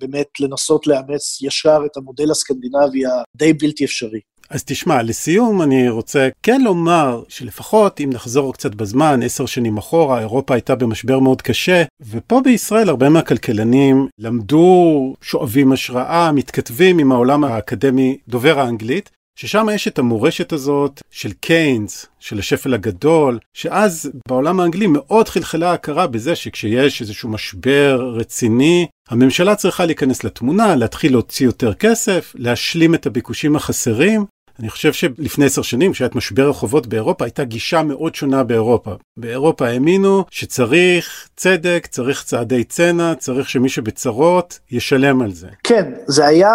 באמת 0.01 0.27
לנסות 0.39 0.87
לאמץ 0.87 1.41
ישר 1.41 1.79
את 1.85 1.97
המודל 1.97 2.31
הסקנדינבי 2.31 3.01
הדי 3.35 3.53
בלתי 3.53 3.85
אפשרי. 3.85 4.19
אז 4.49 4.63
תשמע, 4.63 5.01
לסיום 5.01 5.61
אני 5.61 5.89
רוצה 5.89 6.29
כן 6.43 6.61
לומר 6.61 7.23
שלפחות 7.27 8.01
אם 8.01 8.09
נחזור 8.13 8.53
קצת 8.53 8.75
בזמן, 8.75 9.23
עשר 9.23 9.45
שנים 9.45 9.77
אחורה, 9.77 10.19
אירופה 10.19 10.53
הייתה 10.53 10.75
במשבר 10.75 11.19
מאוד 11.19 11.41
קשה, 11.41 11.83
ופה 12.09 12.41
בישראל 12.43 12.89
הרבה 12.89 13.09
מהכלכלנים 13.09 14.07
למדו, 14.19 15.15
שואבים 15.21 15.71
השראה, 15.71 16.31
מתכתבים 16.31 16.99
עם 16.99 17.11
העולם 17.11 17.43
האקדמי 17.43 18.17
דובר 18.27 18.59
האנגלית, 18.59 19.09
ששם 19.39 19.67
יש 19.73 19.87
את 19.87 19.99
המורשת 19.99 20.53
הזאת 20.53 21.01
של 21.11 21.31
קיינס, 21.31 22.05
של 22.19 22.39
השפל 22.39 22.73
הגדול, 22.73 23.39
שאז 23.53 24.11
בעולם 24.27 24.59
האנגלי 24.59 24.87
מאוד 24.87 25.29
חלחלה 25.29 25.73
הכרה 25.73 26.07
בזה 26.07 26.35
שכשיש 26.35 27.01
איזשהו 27.01 27.29
משבר 27.29 28.13
רציני, 28.15 28.87
הממשלה 29.09 29.55
צריכה 29.55 29.85
להיכנס 29.85 30.23
לתמונה, 30.23 30.75
להתחיל 30.75 31.11
להוציא 31.11 31.45
יותר 31.45 31.73
כסף, 31.73 32.33
להשלים 32.37 32.95
את 32.95 33.05
הביקושים 33.05 33.55
החסרים, 33.55 34.25
אני 34.59 34.69
חושב 34.69 34.93
שלפני 34.93 35.45
עשר 35.45 35.61
שנים, 35.61 35.91
כשהיה 35.91 36.07
את 36.07 36.15
משבר 36.15 36.49
החובות 36.49 36.87
באירופה, 36.87 37.25
הייתה 37.25 37.43
גישה 37.43 37.83
מאוד 37.83 38.15
שונה 38.15 38.43
באירופה. 38.43 38.91
באירופה 39.17 39.67
האמינו 39.67 40.25
שצריך 40.31 41.27
צדק, 41.35 41.87
צריך 41.91 42.23
צעדי 42.23 42.63
צנע, 42.63 43.15
צריך 43.15 43.49
שמי 43.49 43.69
שבצרות 43.69 44.59
ישלם 44.71 45.21
על 45.21 45.31
זה. 45.31 45.47
כן, 45.63 45.93
זה 46.07 46.25
היה 46.25 46.51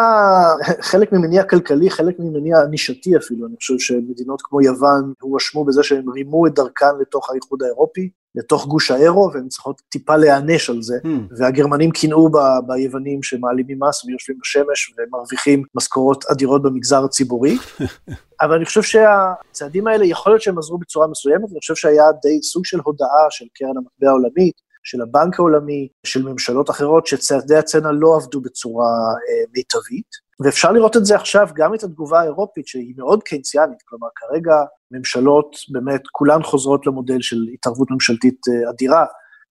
חלק 0.80 1.12
ממניע 1.12 1.44
כלכלי, 1.44 1.90
חלק 1.90 2.14
ממניע 2.18 2.56
נישתי 2.70 3.16
אפילו. 3.16 3.46
אני 3.46 3.56
חושב 3.56 3.78
שמדינות 3.78 4.42
כמו 4.42 4.60
יוון 4.60 5.12
הואשמו 5.20 5.64
בזה 5.64 5.82
שהם 5.82 6.10
רימו 6.10 6.46
את 6.46 6.54
דרכן 6.54 6.96
לתוך 7.00 7.30
האיחוד 7.30 7.62
האירופי. 7.62 8.10
לתוך 8.34 8.66
גוש 8.66 8.90
האירו, 8.90 9.30
והן 9.34 9.48
צריכות 9.48 9.82
טיפה 9.88 10.16
להיענש 10.16 10.70
על 10.70 10.82
זה. 10.82 10.94
Hmm. 11.02 11.34
והגרמנים 11.38 11.90
קינאו 11.90 12.28
ב- 12.28 12.66
ביוונים 12.66 13.22
שמעלימים 13.22 13.78
מס 13.80 14.04
ויושבים 14.04 14.38
בשמש 14.40 14.94
ומרוויחים 14.98 15.62
משכורות 15.74 16.24
אדירות 16.32 16.62
במגזר 16.62 17.04
הציבורי. 17.04 17.56
אבל 18.42 18.54
אני 18.54 18.64
חושב 18.64 18.82
שהצעדים 18.82 19.86
האלה, 19.86 20.06
יכול 20.06 20.32
להיות 20.32 20.42
שהם 20.42 20.58
עזרו 20.58 20.78
בצורה 20.78 21.06
מסוימת, 21.06 21.44
ואני 21.48 21.60
חושב 21.60 21.74
שהיה 21.74 22.04
די 22.22 22.42
סוג 22.42 22.64
של 22.64 22.78
הודעה 22.84 23.26
של 23.30 23.44
קרן 23.54 23.76
המטבע 23.76 24.08
העולמית, 24.08 24.54
של 24.84 25.02
הבנק 25.02 25.38
העולמי, 25.38 25.88
של 26.06 26.22
ממשלות 26.22 26.70
אחרות, 26.70 27.06
שצעדי 27.06 27.56
הצנע 27.56 27.92
לא 27.92 28.16
עבדו 28.16 28.40
בצורה 28.40 28.86
אה, 28.86 29.44
מיטבית. 29.56 30.23
ואפשר 30.40 30.72
לראות 30.72 30.96
את 30.96 31.04
זה 31.04 31.16
עכשיו, 31.16 31.48
גם 31.54 31.74
את 31.74 31.82
התגובה 31.82 32.20
האירופית, 32.20 32.66
שהיא 32.66 32.94
מאוד 32.96 33.22
קיינסיאנית, 33.22 33.82
כלומר, 33.84 34.08
כרגע 34.16 34.54
ממשלות, 34.90 35.56
באמת, 35.68 36.02
כולן 36.12 36.42
חוזרות 36.42 36.86
למודל 36.86 37.20
של 37.20 37.36
התערבות 37.54 37.90
ממשלתית 37.90 38.40
אה, 38.48 38.70
אדירה, 38.70 39.04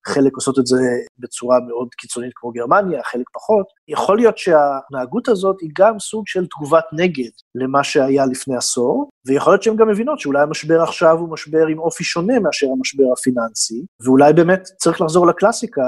חלק 0.06 0.32
עושות 0.34 0.58
את 0.58 0.66
זה 0.66 0.80
בצורה 1.18 1.58
מאוד 1.68 1.88
קיצונית 1.98 2.32
כמו 2.34 2.50
גרמניה, 2.50 3.00
חלק 3.04 3.24
פחות. 3.34 3.66
יכול 3.88 4.16
להיות 4.16 4.38
שההתנהגות 4.38 5.28
הזאת 5.28 5.56
היא 5.60 5.70
גם 5.78 5.98
סוג 5.98 6.24
של 6.26 6.46
תגובת 6.46 6.84
נגד 6.92 7.30
למה 7.54 7.84
שהיה 7.84 8.26
לפני 8.26 8.56
עשור, 8.56 9.10
ויכול 9.26 9.52
להיות 9.52 9.62
שהן 9.62 9.76
גם 9.76 9.88
מבינות 9.88 10.20
שאולי 10.20 10.42
המשבר 10.42 10.82
עכשיו 10.82 11.18
הוא 11.18 11.28
משבר 11.28 11.66
עם 11.66 11.78
אופי 11.78 12.04
שונה 12.04 12.38
מאשר 12.38 12.66
המשבר 12.78 13.04
הפיננסי, 13.18 13.84
ואולי 14.04 14.32
באמת 14.32 14.62
צריך 14.78 15.00
לחזור 15.00 15.26
לקלאסיקה 15.26 15.82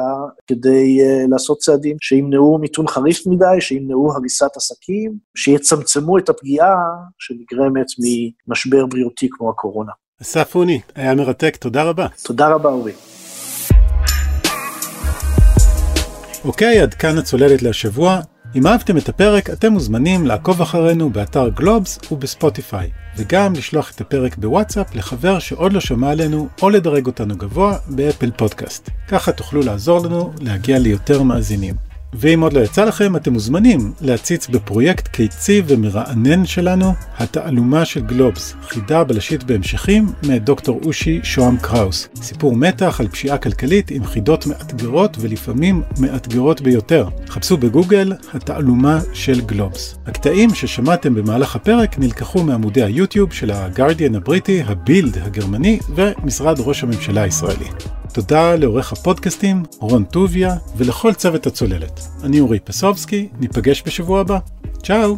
כדי 0.47 0.99
uh, 1.01 1.31
לעשות 1.31 1.59
צעדים 1.59 1.97
שימנעו 2.03 2.59
מיתון 2.59 2.89
חריף 2.89 3.27
מדי, 3.27 3.61
שימנעו 3.61 4.13
הריסת 4.13 4.57
עסקים, 4.57 5.13
שיצמצמו 5.37 6.19
את 6.19 6.29
הפגיעה 6.29 6.75
שנגרמת 7.19 7.87
ממשבר 8.49 8.87
בריאותי 8.87 9.29
כמו 9.31 9.51
הקורונה. 9.51 9.93
אסף 10.23 10.55
אוני, 10.55 10.81
היה 10.95 11.15
מרתק, 11.15 11.57
תודה 11.57 11.83
רבה. 11.83 12.07
תודה 12.25 12.49
רבה, 12.49 12.71
אורי. 12.71 12.93
אוקיי, 16.47 16.81
עד 16.81 16.95
כאן 16.95 17.19
הצוללת 17.19 17.63
להשבוע. 17.63 18.21
אם 18.55 18.67
אהבתם 18.67 18.97
את 18.97 19.09
הפרק, 19.09 19.51
אתם 19.51 19.73
מוזמנים 19.73 20.27
לעקוב 20.27 20.63
אחרינו 20.63 21.11
באתר 21.11 21.49
גלובס 21.49 21.99
ובספוטיפיי, 22.13 22.91
וגם 23.17 23.53
לשלוח 23.53 23.91
את 23.91 24.01
הפרק 24.01 24.37
בוואטסאפ 24.37 24.95
לחבר 24.95 25.39
שעוד 25.39 25.73
לא 25.73 25.81
שמע 25.81 26.11
עלינו, 26.11 26.49
או 26.63 26.71
לדרג 26.71 27.07
אותנו 27.07 27.37
גבוה 27.37 27.79
באפל 27.89 28.31
פודקאסט. 28.37 28.91
ככה 29.09 29.33
תוכלו 29.33 29.63
לעזור 29.63 30.07
לנו 30.07 30.33
להגיע 30.41 30.79
ליותר 30.79 31.23
מאזינים. 31.23 31.86
ואם 32.19 32.43
עוד 32.43 32.53
לא 32.53 32.61
יצא 32.61 32.85
לכם, 32.85 33.17
אתם 33.17 33.33
מוזמנים 33.33 33.93
להציץ 34.01 34.49
בפרויקט 34.49 35.09
קיצי 35.09 35.63
ומרענן 35.67 36.47
שלנו, 36.47 36.93
התעלומה 37.19 37.85
של 37.85 38.01
גלובס, 38.01 38.55
חידה 38.69 39.05
בלשית 39.05 39.45
בהמשכים, 39.45 40.07
מאת 40.29 40.45
דוקטור 40.45 40.81
אושי 40.85 41.21
שוהם 41.23 41.57
קראוס. 41.57 42.09
סיפור 42.23 42.57
מתח 42.57 43.01
על 43.01 43.09
פשיעה 43.09 43.39
כלכלית 43.39 43.91
עם 43.91 44.05
חידות 44.05 44.47
מאתגרות 44.47 45.17
ולפעמים 45.21 45.83
מאתגרות 46.01 46.61
ביותר. 46.61 47.09
חפשו 47.29 47.57
בגוגל 47.57 48.13
התעלומה 48.35 49.01
של 49.13 49.41
גלובס. 49.41 49.99
הקטעים 50.07 50.55
ששמעתם 50.55 51.15
במהלך 51.15 51.57
הפרק 51.57 51.99
נלקחו 51.99 52.43
מעמודי 52.43 52.83
היוטיוב 52.83 53.33
של 53.33 53.51
הגרדיאן 53.51 54.15
הבריטי, 54.15 54.63
הבילד 54.67 55.19
הגרמני 55.19 55.79
ומשרד 55.95 56.61
ראש 56.61 56.83
הממשלה 56.83 57.23
הישראלי. 57.23 57.67
תודה 58.13 58.55
לעורך 58.55 58.93
הפודקאסטים, 58.93 59.63
רון 59.81 60.05
טוביה, 60.05 60.55
ולכל 60.77 61.15
צוות 61.15 61.47
הצוללת. 61.47 62.01
אני 62.25 62.41
אורי 62.41 62.61
פסובסקי, 62.61 63.29
ניפגש 63.41 63.83
בשבוע 63.87 64.21
הבא. 64.21 64.39
צ'או! 64.83 65.17